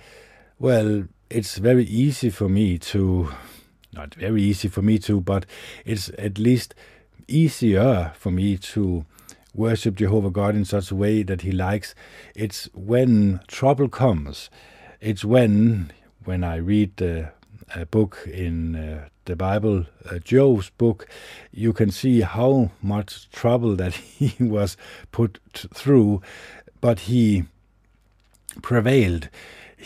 well, 0.59 1.04
it's 1.35 1.59
very 1.59 1.85
easy 1.85 2.31
for 2.31 2.49
me 2.49 2.79
to, 2.79 3.29
not 3.92 4.14
very 4.14 4.40
easy 4.40 4.68
for 4.68 4.83
me 4.83 5.01
to, 5.01 5.20
but 5.20 5.44
it's 5.85 6.09
at 6.16 6.38
least 6.38 6.75
easier 7.27 8.12
for 8.16 8.31
me 8.31 8.57
to 8.57 9.05
worship 9.53 9.97
Jehovah 9.97 10.31
God 10.31 10.55
in 10.55 10.64
such 10.64 10.92
a 10.92 10.94
way 10.94 11.25
that 11.25 11.40
He 11.42 11.51
likes. 11.51 11.97
It's 12.37 12.68
when 12.73 13.40
trouble 13.49 13.88
comes. 13.88 14.49
It's 15.01 15.25
when, 15.25 15.92
when 16.25 16.44
I 16.44 16.57
read 16.57 16.97
the 16.99 17.33
a 17.75 17.87
book 17.87 18.29
in 18.31 18.77
uh, 18.77 19.09
the 19.25 19.35
Bible, 19.35 19.87
uh, 20.09 20.18
Job's 20.18 20.70
book, 20.70 21.09
you 21.51 21.73
can 21.73 21.90
see 21.90 22.20
how 22.20 22.70
much 22.83 23.29
trouble 23.31 23.75
that 23.83 23.94
he 23.94 24.37
was 24.44 24.77
put 25.11 25.40
through, 25.53 26.23
but 26.81 27.01
he 27.01 27.44
prevailed. 28.62 29.29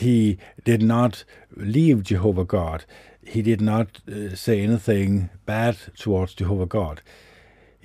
He 0.04 0.38
did 0.64 0.82
not 0.82 1.24
leave 1.56 2.02
Jehovah 2.04 2.44
God. 2.44 2.84
He 3.24 3.42
did 3.42 3.60
not 3.60 4.00
uh, 4.06 4.34
say 4.34 4.60
anything 4.62 5.30
bad 5.44 5.76
towards 5.96 6.34
Jehovah 6.34 6.66
God 6.66 7.02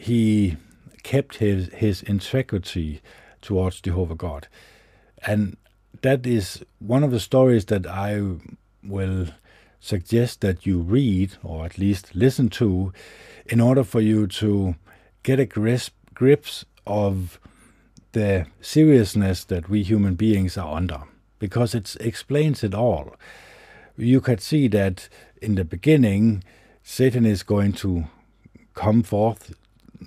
he 0.04 0.58
kept 1.04 1.38
his, 1.38 1.70
his 1.74 2.02
integrity 2.02 3.02
towards 3.42 3.80
Jehovah 3.80 4.16
God. 4.16 4.48
And 5.26 5.56
that 6.02 6.26
is 6.26 6.66
one 6.80 7.06
of 7.06 7.12
the 7.12 7.22
stories 7.22 7.66
that 7.66 7.88
I 7.88 8.22
will 8.84 9.28
suggest 9.80 10.42
that 10.42 10.66
you 10.66 10.82
read 10.82 11.38
or 11.42 11.66
at 11.66 11.78
least 11.78 12.14
listen 12.14 12.50
to 12.50 12.92
in 13.46 13.62
order 13.62 13.84
for 13.84 14.02
you 14.02 14.28
to 14.28 14.76
get 15.24 15.40
a 15.40 15.46
grasp, 15.46 15.94
grips 16.14 16.66
of 16.86 17.40
the 18.12 18.46
seriousness 18.60 19.46
that 19.46 19.70
we 19.70 19.84
human 19.84 20.16
beings 20.16 20.58
are 20.58 20.76
under 20.76 21.04
because 21.44 21.76
it 21.76 21.98
explains 22.00 22.64
it 22.64 22.74
all. 22.74 23.18
You 23.98 24.22
could 24.22 24.40
see 24.40 24.70
that 24.70 25.10
in 25.42 25.56
the 25.56 25.66
beginning, 25.66 26.42
Satan 26.84 27.26
is 27.26 27.44
going 27.44 27.74
to 27.84 28.06
come 28.76 29.04
forth 29.04 29.54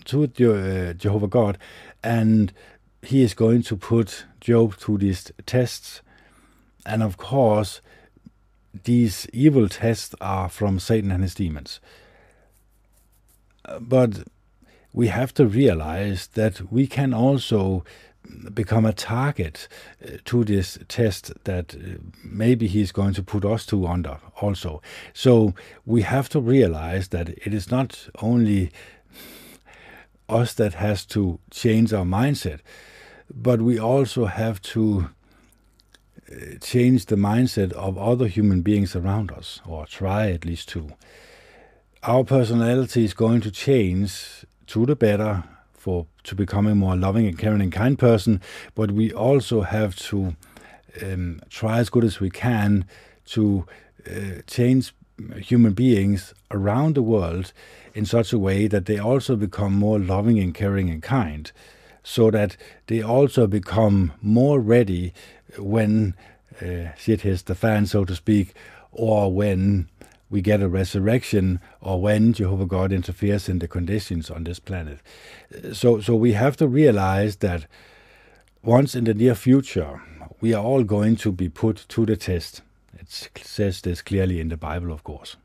to 0.06 0.24
uh, 0.24 0.94
Jehovah 0.94 1.28
God, 1.28 1.58
and 2.02 2.54
he 3.02 3.20
is 3.20 3.34
going 3.34 3.60
to 3.64 3.76
put 3.76 4.24
Job 4.40 4.76
through 4.76 4.96
these 4.96 5.30
tests. 5.44 6.00
And 6.86 7.02
of 7.02 7.18
course, 7.18 7.82
these 8.84 9.26
evil 9.34 9.68
tests 9.68 10.14
are 10.22 10.48
from 10.48 10.78
Satan 10.78 11.12
and 11.12 11.22
his 11.22 11.34
demons. 11.34 11.80
But 13.78 14.26
we 14.94 15.08
have 15.08 15.34
to 15.34 15.44
realize 15.44 16.28
that 16.28 16.72
we 16.72 16.86
can 16.86 17.12
also 17.12 17.84
become 18.52 18.84
a 18.84 18.92
target 18.92 19.68
uh, 20.04 20.18
to 20.24 20.44
this 20.44 20.78
test 20.88 21.32
that 21.44 21.74
uh, 21.74 21.98
maybe 22.24 22.66
he's 22.66 22.92
going 22.92 23.14
to 23.14 23.22
put 23.22 23.44
us 23.44 23.66
to 23.66 23.86
under 23.86 24.18
also. 24.40 24.82
So 25.12 25.54
we 25.84 26.02
have 26.02 26.28
to 26.30 26.40
realize 26.40 27.08
that 27.08 27.28
it 27.28 27.54
is 27.54 27.70
not 27.70 28.08
only 28.20 28.70
us 30.28 30.54
that 30.54 30.74
has 30.74 31.04
to 31.06 31.38
change 31.50 31.92
our 31.92 32.04
mindset, 32.04 32.60
but 33.32 33.60
we 33.60 33.78
also 33.78 34.26
have 34.26 34.60
to 34.62 35.10
uh, 36.30 36.58
change 36.60 37.06
the 37.06 37.16
mindset 37.16 37.72
of 37.72 37.96
other 37.98 38.26
human 38.26 38.62
beings 38.62 38.96
around 38.96 39.30
us, 39.30 39.60
or 39.66 39.86
try 39.86 40.30
at 40.30 40.44
least 40.44 40.68
to. 40.70 40.90
Our 42.02 42.24
personality 42.24 43.04
is 43.04 43.14
going 43.14 43.40
to 43.42 43.50
change 43.50 44.44
to 44.68 44.86
the 44.86 44.96
better 44.96 45.44
for 45.86 46.04
to 46.24 46.34
become 46.34 46.66
a 46.66 46.74
more 46.74 46.96
loving 46.96 47.28
and 47.28 47.38
caring 47.38 47.60
and 47.62 47.70
kind 47.70 47.96
person, 47.96 48.40
but 48.74 48.90
we 48.90 49.12
also 49.12 49.60
have 49.60 49.94
to 49.94 50.34
um, 51.00 51.40
try 51.48 51.78
as 51.78 51.88
good 51.90 52.02
as 52.02 52.18
we 52.18 52.28
can 52.28 52.84
to 53.24 53.64
uh, 54.10 54.42
change 54.48 54.92
human 55.36 55.74
beings 55.74 56.34
around 56.50 56.96
the 56.96 57.02
world 57.02 57.52
in 57.94 58.04
such 58.04 58.32
a 58.32 58.38
way 58.38 58.66
that 58.66 58.86
they 58.86 58.98
also 58.98 59.36
become 59.36 59.74
more 59.74 60.00
loving 60.00 60.40
and 60.40 60.56
caring 60.56 60.90
and 60.90 61.04
kind, 61.04 61.52
so 62.02 62.32
that 62.32 62.56
they 62.88 63.00
also 63.00 63.46
become 63.46 64.12
more 64.20 64.58
ready 64.58 65.14
when 65.56 66.16
uh, 66.60 66.90
shit 66.98 67.20
hits 67.20 67.42
the 67.42 67.54
fan, 67.54 67.86
so 67.86 68.04
to 68.04 68.16
speak, 68.16 68.54
or 68.90 69.32
when 69.32 69.88
we 70.28 70.40
get 70.40 70.62
a 70.62 70.68
resurrection 70.68 71.60
or 71.80 72.00
when 72.00 72.32
Jehovah 72.32 72.66
God 72.66 72.92
interferes 72.92 73.48
in 73.48 73.60
the 73.60 73.68
conditions 73.68 74.30
on 74.30 74.44
this 74.44 74.58
planet. 74.58 74.98
So, 75.72 76.00
so 76.00 76.16
we 76.16 76.32
have 76.32 76.56
to 76.56 76.66
realize 76.66 77.36
that 77.36 77.66
once 78.62 78.94
in 78.94 79.04
the 79.04 79.14
near 79.14 79.34
future, 79.34 80.02
we 80.40 80.52
are 80.52 80.62
all 80.62 80.82
going 80.82 81.16
to 81.16 81.30
be 81.30 81.48
put 81.48 81.86
to 81.88 82.04
the 82.04 82.16
test. 82.16 82.62
It 82.98 83.30
says 83.42 83.80
this 83.80 84.02
clearly 84.02 84.40
in 84.40 84.48
the 84.48 84.56
Bible, 84.56 84.92
of 84.92 85.04
course. 85.04 85.36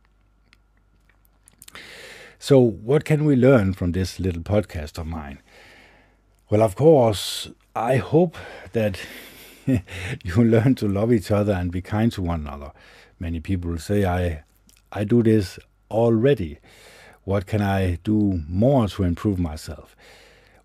So, 2.39 2.59
what 2.59 3.05
can 3.05 3.23
we 3.23 3.35
learn 3.35 3.73
from 3.73 3.91
this 3.91 4.19
little 4.19 4.41
podcast 4.41 4.97
of 4.97 5.05
mine? 5.05 5.39
Well, 6.49 6.63
of 6.63 6.75
course, 6.75 7.49
I 7.75 7.97
hope 7.97 8.35
that 8.73 8.99
you 9.67 10.43
learn 10.43 10.73
to 10.75 10.87
love 10.87 11.13
each 11.13 11.29
other 11.29 11.53
and 11.53 11.71
be 11.71 11.83
kind 11.83 12.11
to 12.13 12.21
one 12.23 12.41
another. 12.41 12.71
Many 13.19 13.39
people 13.39 13.77
say, 13.77 14.05
I 14.05 14.43
I 14.91 15.03
do 15.03 15.23
this 15.23 15.57
already. 15.89 16.59
What 17.23 17.45
can 17.45 17.61
I 17.61 17.99
do 18.03 18.41
more 18.47 18.87
to 18.89 19.03
improve 19.03 19.39
myself? 19.39 19.95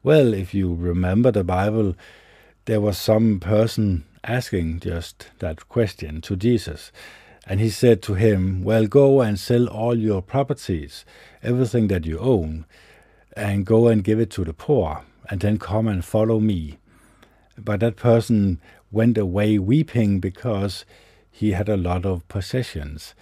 Well, 0.03 0.35
if 0.35 0.55
you 0.55 0.75
remember 0.75 1.31
the 1.31 1.45
Bible, 1.45 1.95
there 2.65 2.81
was 2.81 2.99
some 2.99 3.41
person 3.41 4.05
asking 4.25 4.81
just 4.81 5.31
that 5.39 5.69
question 5.69 6.21
to 6.23 6.37
Jesus. 6.37 6.93
And 7.47 7.61
he 7.61 7.71
said 7.71 8.03
to 8.03 8.15
him, 8.15 8.65
Well, 8.65 8.87
go 8.87 9.21
and 9.21 9.39
sell 9.39 9.69
all 9.69 9.97
your 9.97 10.23
properties, 10.23 11.05
everything 11.43 11.87
that 11.89 12.05
you 12.05 12.19
own, 12.19 12.67
and 13.37 13.65
go 13.65 13.87
and 13.87 14.03
give 14.03 14.19
it 14.19 14.31
to 14.31 14.45
the 14.45 14.53
poor, 14.53 15.05
and 15.31 15.41
then 15.41 15.59
come 15.59 15.87
and 15.87 16.05
follow 16.05 16.41
me. 16.41 16.79
But 17.57 17.81
that 17.81 17.97
person 17.97 18.61
went 18.91 19.17
away 19.17 19.59
weeping 19.59 20.19
because 20.19 20.85
he 21.31 21.53
had 21.53 21.69
a 21.69 21.77
lot 21.77 22.05
of 22.05 22.27
possessions. 22.29 23.15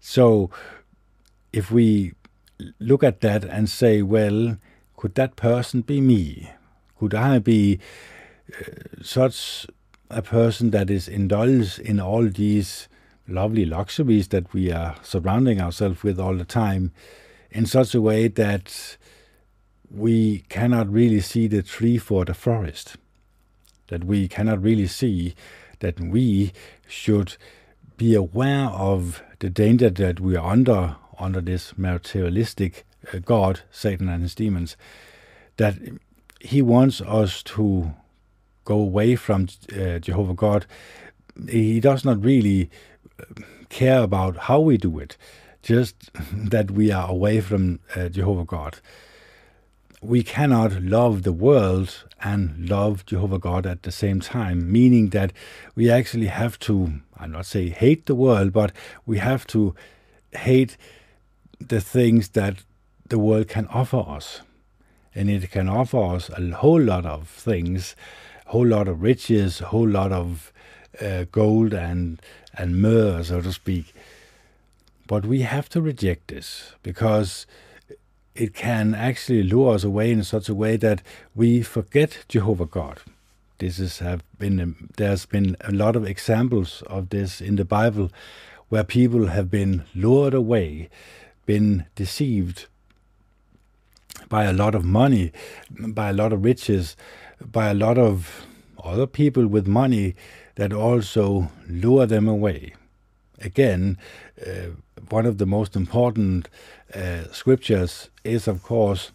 So 0.00 0.50
if 1.52 1.70
we 1.70 2.12
look 2.78 3.02
at 3.02 3.20
that 3.20 3.44
and 3.44 3.68
say, 3.68 4.02
well, 4.02 4.56
could 4.96 5.14
that 5.14 5.36
person 5.36 5.80
be 5.80 6.00
me? 6.00 6.50
Could 6.98 7.14
I 7.14 7.38
be 7.38 7.78
uh, 8.52 9.02
such 9.02 9.66
a 10.10 10.22
person 10.22 10.70
that 10.70 10.90
is 10.90 11.08
indulged 11.08 11.78
in 11.78 12.00
all 12.00 12.28
these 12.28 12.88
lovely 13.26 13.64
luxuries 13.64 14.28
that 14.28 14.52
we 14.52 14.70
are 14.72 14.96
surrounding 15.02 15.60
ourselves 15.60 16.02
with 16.02 16.18
all 16.18 16.36
the 16.36 16.44
time 16.44 16.92
in 17.50 17.64
such 17.64 17.94
a 17.94 18.00
way 18.00 18.28
that 18.28 18.96
we 19.90 20.44
cannot 20.48 20.92
really 20.92 21.20
see 21.20 21.46
the 21.46 21.62
tree 21.62 21.98
for 21.98 22.24
the 22.24 22.34
forest, 22.34 22.96
that 23.88 24.04
we 24.04 24.28
cannot 24.28 24.62
really 24.62 24.86
see 24.86 25.34
that 25.80 25.98
we 26.00 26.52
should 26.86 27.36
be 28.00 28.14
aware 28.14 28.64
of 28.68 29.22
the 29.40 29.50
danger 29.50 29.90
that 29.90 30.20
we 30.20 30.34
are 30.34 30.50
under 30.50 30.96
under 31.18 31.42
this 31.42 31.76
materialistic 31.76 32.86
uh, 33.12 33.18
God, 33.18 33.60
Satan 33.70 34.08
and 34.08 34.22
his 34.22 34.34
demons, 34.34 34.74
that 35.58 35.74
he 36.40 36.62
wants 36.62 37.02
us 37.02 37.42
to 37.42 37.92
go 38.64 38.76
away 38.76 39.16
from 39.16 39.48
uh, 39.78 39.98
Jehovah 39.98 40.32
God. 40.32 40.64
He 41.46 41.78
does 41.78 42.02
not 42.02 42.24
really 42.24 42.70
uh, 43.20 43.24
care 43.68 44.02
about 44.02 44.38
how 44.48 44.60
we 44.60 44.78
do 44.78 44.98
it, 44.98 45.18
just 45.62 46.10
that 46.32 46.70
we 46.70 46.90
are 46.90 47.10
away 47.10 47.42
from 47.42 47.80
uh, 47.94 48.08
Jehovah 48.08 48.46
God. 48.46 48.78
We 50.00 50.22
cannot 50.22 50.80
love 50.80 51.22
the 51.22 51.34
world 51.34 52.06
and 52.22 52.68
love 52.68 53.06
Jehovah 53.06 53.38
God 53.38 53.66
at 53.66 53.82
the 53.82 53.92
same 53.92 54.20
time, 54.20 54.70
meaning 54.70 55.10
that 55.10 55.32
we 55.74 55.90
actually 55.90 56.26
have 56.26 56.58
to 56.60 57.00
I'm 57.20 57.32
not 57.32 57.46
saying 57.46 57.72
hate 57.72 58.06
the 58.06 58.14
world, 58.14 58.52
but 58.52 58.72
we 59.04 59.18
have 59.18 59.46
to 59.48 59.74
hate 60.32 60.78
the 61.60 61.80
things 61.80 62.30
that 62.30 62.64
the 63.08 63.18
world 63.18 63.48
can 63.48 63.66
offer 63.66 63.98
us. 63.98 64.40
And 65.14 65.28
it 65.28 65.50
can 65.50 65.68
offer 65.68 66.02
us 66.02 66.30
a 66.30 66.50
whole 66.50 66.80
lot 66.80 67.04
of 67.04 67.28
things, 67.28 67.94
a 68.46 68.50
whole 68.50 68.66
lot 68.66 68.88
of 68.88 69.02
riches, 69.02 69.60
a 69.60 69.66
whole 69.66 69.88
lot 69.88 70.12
of 70.12 70.50
uh, 71.00 71.24
gold 71.30 71.74
and, 71.74 72.22
and 72.56 72.80
myrrh, 72.80 73.22
so 73.22 73.42
to 73.42 73.52
speak. 73.52 73.92
But 75.06 75.26
we 75.26 75.42
have 75.42 75.68
to 75.70 75.82
reject 75.82 76.28
this 76.28 76.72
because 76.82 77.46
it 78.34 78.54
can 78.54 78.94
actually 78.94 79.42
lure 79.42 79.74
us 79.74 79.84
away 79.84 80.10
in 80.10 80.22
such 80.22 80.48
a 80.48 80.54
way 80.54 80.76
that 80.76 81.02
we 81.34 81.62
forget 81.62 82.24
Jehovah 82.28 82.66
God 82.66 83.00
this 83.60 83.78
is 83.78 83.98
have 83.98 84.24
been 84.38 84.88
there's 84.96 85.26
been 85.26 85.54
a 85.60 85.70
lot 85.70 85.94
of 85.94 86.06
examples 86.06 86.82
of 86.86 87.10
this 87.10 87.42
in 87.42 87.56
the 87.56 87.64
Bible 87.64 88.10
where 88.70 88.82
people 88.84 89.26
have 89.26 89.50
been 89.50 89.84
lured 89.94 90.32
away, 90.32 90.88
been 91.44 91.84
deceived 91.94 92.66
by 94.30 94.44
a 94.44 94.52
lot 94.54 94.74
of 94.74 94.84
money, 94.84 95.30
by 95.70 96.08
a 96.08 96.12
lot 96.14 96.32
of 96.32 96.42
riches, 96.42 96.96
by 97.44 97.68
a 97.68 97.74
lot 97.74 97.98
of 97.98 98.46
other 98.82 99.06
people 99.06 99.46
with 99.46 99.66
money 99.66 100.14
that 100.54 100.72
also 100.72 101.50
lure 101.68 102.06
them 102.06 102.26
away. 102.26 102.74
Again, 103.42 103.98
uh, 104.40 104.70
one 105.12 105.26
of 105.26 105.38
the 105.38 105.46
most 105.46 105.76
important 105.76 106.48
uh, 106.94 107.24
scriptures 107.32 108.10
is, 108.24 108.48
of 108.48 108.62
course, 108.62 109.12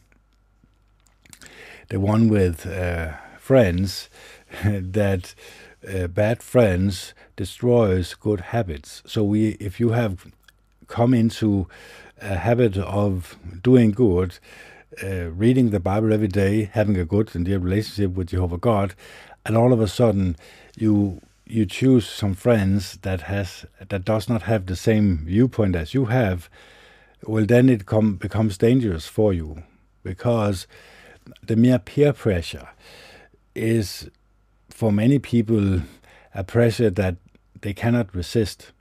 the 1.90 2.00
one 2.00 2.28
with 2.30 2.66
uh, 2.66 3.14
friends 3.38 4.10
that 4.64 5.36
uh, 5.88 6.08
bad 6.08 6.42
friends 6.42 7.14
destroys 7.36 8.14
good 8.14 8.42
habits. 8.42 9.04
So 9.06 9.24
we, 9.24 9.50
if 9.60 9.80
you 9.80 9.90
have 9.90 10.26
come 10.88 11.14
into 11.14 11.68
a 12.22 12.36
habit 12.36 12.78
of 12.78 13.38
doing 13.62 13.92
good, 13.92 14.40
uh, 15.04 15.30
reading 15.32 15.72
the 15.72 15.80
Bible 15.80 16.14
every 16.14 16.28
day, 16.28 16.70
having 16.74 16.98
a 16.98 17.06
good 17.06 17.36
and 17.36 17.46
dear 17.46 17.60
relationship 17.60 18.16
with 18.16 18.28
Jehovah 18.30 18.58
God, 18.58 18.96
and 19.46 19.58
all 19.58 19.74
of 19.74 19.82
a 19.82 19.88
sudden 19.88 20.36
you 20.78 21.22
you 21.46 21.66
choose 21.66 22.08
some 22.08 22.34
friends 22.34 22.98
that 23.04 23.22
has 23.22 23.66
that 23.88 24.06
does 24.06 24.28
not 24.28 24.44
have 24.44 24.66
the 24.66 24.76
same 24.76 25.26
viewpoint 25.26 25.76
as 25.76 25.94
you 25.94 26.06
have, 26.06 26.50
well 27.24 27.46
then 27.46 27.70
it 27.70 27.86
com- 27.86 28.16
becomes 28.16 28.58
dangerous 28.58 29.08
for 29.08 29.34
you 29.34 29.64
because 30.04 30.68
the 31.44 31.56
mere 31.56 31.80
peer 31.80 32.14
pressure 32.14 32.70
is 33.54 34.10
for 34.70 34.92
many 34.92 35.20
people 35.20 35.82
a 36.34 36.44
pressure 36.44 36.90
that 36.90 37.16
they 37.62 37.74
cannot 37.74 38.14
resist. 38.14 38.72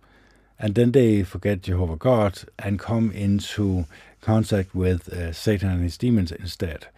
And 0.58 0.74
then 0.74 0.92
they 0.92 1.22
forget 1.22 1.62
Jehovah 1.62 1.96
God 1.96 2.40
and 2.58 2.78
come 2.78 3.10
into 3.12 3.86
contact 4.20 4.74
with 4.74 5.08
uh, 5.08 5.32
Satan 5.32 5.70
and 5.70 5.82
his 5.82 5.98
demons 5.98 6.32
instead. 6.32 6.88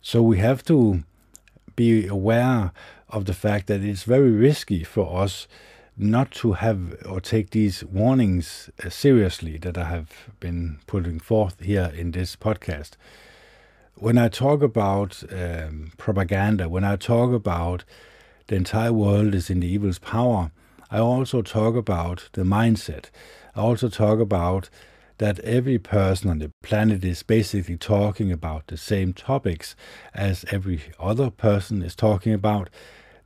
So 0.00 0.22
we 0.22 0.38
have 0.38 0.64
to 0.64 1.04
be 1.76 2.06
aware 2.06 2.72
of 3.08 3.24
the 3.26 3.34
fact 3.34 3.66
that 3.66 3.82
it's 3.82 4.04
very 4.04 4.30
risky 4.30 4.84
for 4.84 5.22
us 5.22 5.46
not 5.96 6.30
to 6.30 6.54
have 6.54 6.96
or 7.06 7.20
take 7.20 7.50
these 7.50 7.84
warnings 7.84 8.70
uh, 8.84 8.88
seriously 8.88 9.58
that 9.58 9.76
I 9.76 9.84
have 9.84 10.10
been 10.40 10.78
putting 10.86 11.18
forth 11.20 11.60
here 11.60 11.92
in 11.94 12.12
this 12.12 12.34
podcast. 12.34 12.92
When 13.94 14.16
I 14.16 14.28
talk 14.28 14.62
about 14.62 15.22
um, 15.30 15.92
propaganda, 15.98 16.68
when 16.68 16.84
I 16.84 16.96
talk 16.96 17.32
about 17.32 17.84
the 18.46 18.56
entire 18.56 18.92
world 18.92 19.34
is 19.34 19.50
in 19.50 19.60
the 19.60 19.68
evil's 19.68 19.98
power, 19.98 20.50
I 20.90 20.98
also 20.98 21.42
talk 21.42 21.76
about 21.76 22.28
the 22.32 22.42
mindset. 22.42 23.10
I 23.54 23.60
also 23.60 23.88
talk 23.88 24.18
about 24.18 24.70
that 25.18 25.38
every 25.40 25.78
person 25.78 26.30
on 26.30 26.38
the 26.38 26.50
planet 26.62 27.04
is 27.04 27.22
basically 27.22 27.76
talking 27.76 28.32
about 28.32 28.66
the 28.66 28.76
same 28.76 29.12
topics 29.12 29.76
as 30.14 30.44
every 30.50 30.80
other 30.98 31.30
person 31.30 31.82
is 31.82 31.94
talking 31.94 32.32
about, 32.32 32.70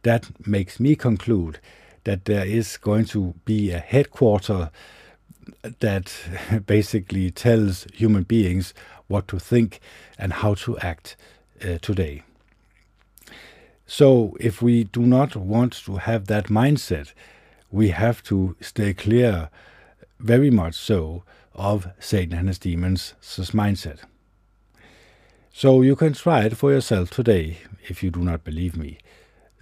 that 0.02 0.46
makes 0.46 0.78
me 0.78 0.94
conclude 0.94 1.58
that 2.04 2.24
there 2.26 2.46
is 2.46 2.76
going 2.76 3.04
to 3.04 3.34
be 3.44 3.70
a 3.70 3.78
headquarter 3.78 4.70
that 5.80 6.12
basically 6.66 7.30
tells 7.30 7.84
human 7.92 8.22
beings 8.22 8.74
what 9.08 9.28
to 9.28 9.38
think 9.38 9.80
and 10.18 10.32
how 10.32 10.54
to 10.54 10.78
act 10.78 11.16
uh, 11.62 11.78
today. 11.80 12.22
So, 13.86 14.36
if 14.40 14.60
we 14.60 14.84
do 14.84 15.02
not 15.02 15.36
want 15.36 15.72
to 15.84 15.96
have 15.96 16.26
that 16.26 16.46
mindset, 16.46 17.12
we 17.70 17.90
have 17.90 18.22
to 18.24 18.56
stay 18.60 18.92
clear, 18.92 19.48
very 20.18 20.50
much 20.50 20.74
so, 20.74 21.22
of 21.56 21.88
Satan 21.98 22.38
and 22.38 22.48
his 22.48 22.58
demons' 22.58 23.14
mindset. 23.22 23.98
So, 25.52 25.82
you 25.82 25.96
can 25.96 26.12
try 26.12 26.44
it 26.44 26.56
for 26.56 26.70
yourself 26.70 27.10
today 27.10 27.58
if 27.88 28.02
you 28.02 28.10
do 28.10 28.20
not 28.20 28.44
believe 28.44 28.76
me. 28.76 28.98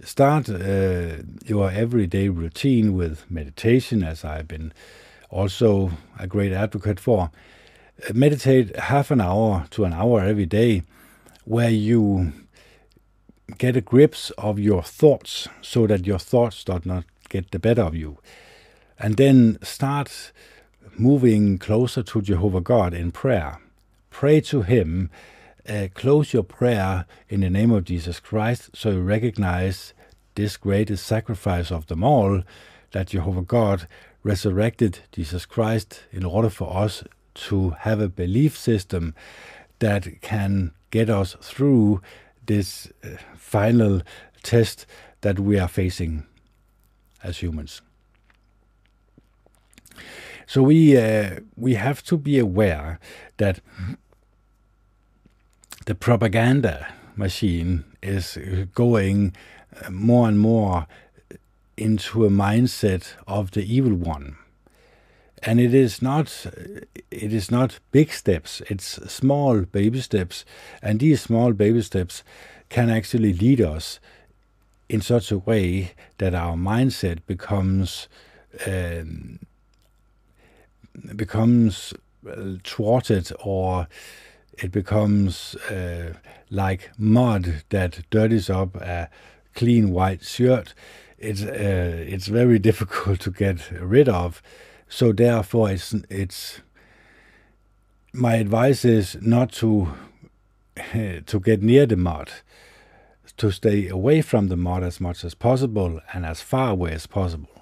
Start 0.03 0.49
uh, 0.49 1.23
your 1.45 1.71
everyday 1.71 2.27
routine 2.27 2.93
with 2.93 3.25
meditation, 3.31 4.03
as 4.03 4.25
I've 4.25 4.47
been 4.47 4.73
also 5.29 5.91
a 6.19 6.27
great 6.27 6.51
advocate 6.51 6.99
for. 6.99 7.31
Meditate 8.13 8.75
half 8.75 9.09
an 9.09 9.21
hour 9.21 9.65
to 9.71 9.85
an 9.85 9.93
hour 9.93 10.21
every 10.21 10.45
day, 10.45 10.83
where 11.45 11.69
you 11.69 12.33
get 13.57 13.77
a 13.77 13.81
grips 13.81 14.31
of 14.31 14.59
your 14.59 14.83
thoughts 14.83 15.47
so 15.61 15.87
that 15.87 16.05
your 16.05 16.19
thoughts 16.19 16.63
do 16.63 16.79
not 16.83 17.05
get 17.29 17.51
the 17.51 17.59
better 17.59 17.83
of 17.83 17.95
you. 17.95 18.17
And 18.99 19.15
then 19.17 19.59
start 19.61 20.31
moving 20.97 21.57
closer 21.57 22.03
to 22.03 22.21
Jehovah 22.21 22.61
God 22.61 22.93
in 22.93 23.11
prayer. 23.11 23.59
Pray 24.09 24.41
to 24.41 24.61
Him. 24.61 25.09
Uh, 25.67 25.87
close 25.93 26.31
your 26.31 26.43
prayer 26.43 27.05
in 27.27 27.41
the 27.41 27.49
name 27.49 27.71
of 27.71 27.85
Jesus 27.85 28.19
Christ 28.19 28.69
so 28.73 28.91
you 28.91 29.01
recognize 29.01 29.93
this 30.35 30.57
greatest 30.57 31.05
sacrifice 31.07 31.71
of 31.71 31.87
them 31.87 32.03
all 32.03 32.43
that 32.91 33.07
Jehovah 33.07 33.41
God 33.41 33.87
resurrected 34.21 34.99
Jesus 35.11 35.45
Christ 35.45 36.03
in 36.11 36.23
order 36.23 36.49
for 36.49 36.75
us 36.77 37.03
to 37.35 37.71
have 37.79 37.99
a 37.99 38.09
belief 38.09 38.57
system 38.57 39.15
that 39.79 40.21
can 40.21 40.71
get 40.91 41.09
us 41.09 41.35
through 41.41 42.01
this 42.45 42.91
uh, 43.03 43.17
final 43.35 44.01
test 44.43 44.85
that 45.21 45.39
we 45.39 45.59
are 45.59 45.67
facing 45.67 46.25
as 47.23 47.39
humans. 47.39 47.81
So 50.47 50.61
we 50.61 50.97
uh, 50.97 51.39
we 51.55 51.75
have 51.75 52.03
to 52.03 52.17
be 52.17 52.39
aware 52.39 52.99
that 53.37 53.59
the 55.85 55.95
propaganda 55.95 56.93
machine 57.15 57.83
is 58.01 58.37
going 58.73 59.35
uh, 59.83 59.89
more 59.89 60.27
and 60.27 60.39
more 60.39 60.87
into 61.77 62.25
a 62.25 62.29
mindset 62.29 63.13
of 63.27 63.51
the 63.51 63.63
evil 63.63 63.93
one. 63.93 64.37
And 65.43 65.59
it 65.59 65.73
is 65.73 66.01
not 66.01 66.45
it 67.11 67.33
is 67.33 67.51
not 67.51 67.79
big 67.91 68.11
steps 68.11 68.61
it's 68.69 68.99
small 69.11 69.61
baby 69.61 70.01
steps. 70.01 70.45
And 70.81 70.99
these 70.99 71.21
small 71.21 71.53
baby 71.53 71.81
steps 71.81 72.23
can 72.69 72.89
actually 72.89 73.33
lead 73.33 73.61
us 73.61 73.99
in 74.89 75.01
such 75.01 75.31
a 75.31 75.37
way 75.37 75.93
that 76.17 76.33
our 76.33 76.55
mindset 76.55 77.19
becomes 77.25 78.07
um, 78.67 79.39
becomes 81.15 81.93
uh, 82.29 82.55
thwarted 82.63 83.31
or 83.43 83.87
it 84.57 84.71
becomes 84.71 85.55
uh, 85.69 86.13
like 86.49 86.91
mud 86.97 87.63
that 87.69 88.09
dirties 88.09 88.49
up 88.49 88.75
a 88.77 89.09
clean 89.53 89.91
white 89.91 90.23
shirt. 90.23 90.73
It's 91.17 91.43
uh, 91.43 92.03
it's 92.07 92.27
very 92.27 92.59
difficult 92.69 93.19
to 93.21 93.31
get 93.31 93.69
rid 93.71 94.09
of. 94.09 94.41
So 94.87 95.11
therefore, 95.11 95.71
it's 95.71 95.93
it's 96.09 96.61
my 98.13 98.35
advice 98.35 98.85
is 98.85 99.17
not 99.21 99.51
to 99.53 99.93
to 101.25 101.39
get 101.39 101.61
near 101.61 101.85
the 101.85 101.97
mud, 101.97 102.31
to 103.37 103.51
stay 103.51 103.87
away 103.87 104.21
from 104.21 104.47
the 104.47 104.57
mud 104.57 104.83
as 104.83 104.99
much 105.01 105.23
as 105.23 105.33
possible 105.35 106.01
and 106.13 106.25
as 106.25 106.41
far 106.41 106.71
away 106.71 106.91
as 106.91 107.07
possible. 107.07 107.54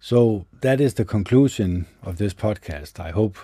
So 0.00 0.46
that 0.60 0.80
is 0.80 0.94
the 0.94 1.04
conclusion 1.04 1.86
of 2.02 2.18
this 2.18 2.34
podcast. 2.34 3.00
I 3.00 3.10
hope 3.10 3.36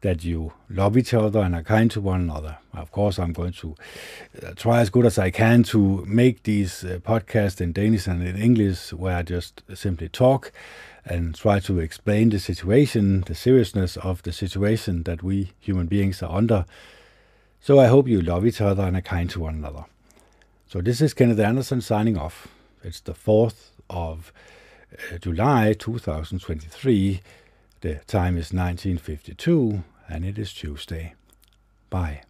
that 0.00 0.24
you 0.24 0.52
love 0.68 0.96
each 0.96 1.14
other 1.14 1.40
and 1.40 1.54
are 1.54 1.62
kind 1.62 1.90
to 1.90 2.00
one 2.00 2.20
another. 2.20 2.58
Of 2.74 2.92
course, 2.92 3.18
I'm 3.18 3.32
going 3.32 3.52
to 3.54 3.74
uh, 4.42 4.52
try 4.54 4.80
as 4.80 4.90
good 4.90 5.06
as 5.06 5.18
I 5.18 5.30
can 5.30 5.62
to 5.64 6.04
make 6.06 6.42
these 6.42 6.84
uh, 6.84 6.98
podcasts 7.02 7.60
in 7.60 7.72
Danish 7.72 8.06
and 8.06 8.22
in 8.22 8.36
English, 8.36 8.92
where 8.92 9.16
I 9.16 9.22
just 9.22 9.62
simply 9.74 10.08
talk 10.08 10.52
and 11.04 11.34
try 11.34 11.60
to 11.60 11.78
explain 11.78 12.30
the 12.30 12.40
situation, 12.40 13.22
the 13.22 13.34
seriousness 13.34 13.96
of 13.96 14.22
the 14.22 14.32
situation 14.32 15.04
that 15.04 15.22
we 15.22 15.52
human 15.60 15.86
beings 15.86 16.22
are 16.22 16.36
under. 16.36 16.66
So 17.60 17.80
I 17.80 17.86
hope 17.86 18.06
you 18.06 18.20
love 18.20 18.44
each 18.44 18.60
other 18.60 18.82
and 18.82 18.96
are 18.96 19.00
kind 19.00 19.30
to 19.30 19.40
one 19.40 19.54
another. 19.54 19.84
So 20.68 20.80
this 20.80 21.00
is 21.00 21.14
Kennet 21.14 21.38
Andersen 21.38 21.80
signing 21.80 22.18
off. 22.18 22.48
It's 22.82 23.00
the 23.00 23.14
4th 23.14 23.70
of 23.88 24.32
uh, 24.92 25.18
July 25.18 25.74
2023. 25.74 27.20
The 27.80 27.94
time 28.06 28.36
is 28.36 28.52
1952 28.52 29.82
and 30.08 30.24
it 30.24 30.38
is 30.38 30.52
Tuesday. 30.52 31.14
Bye. 31.90 32.22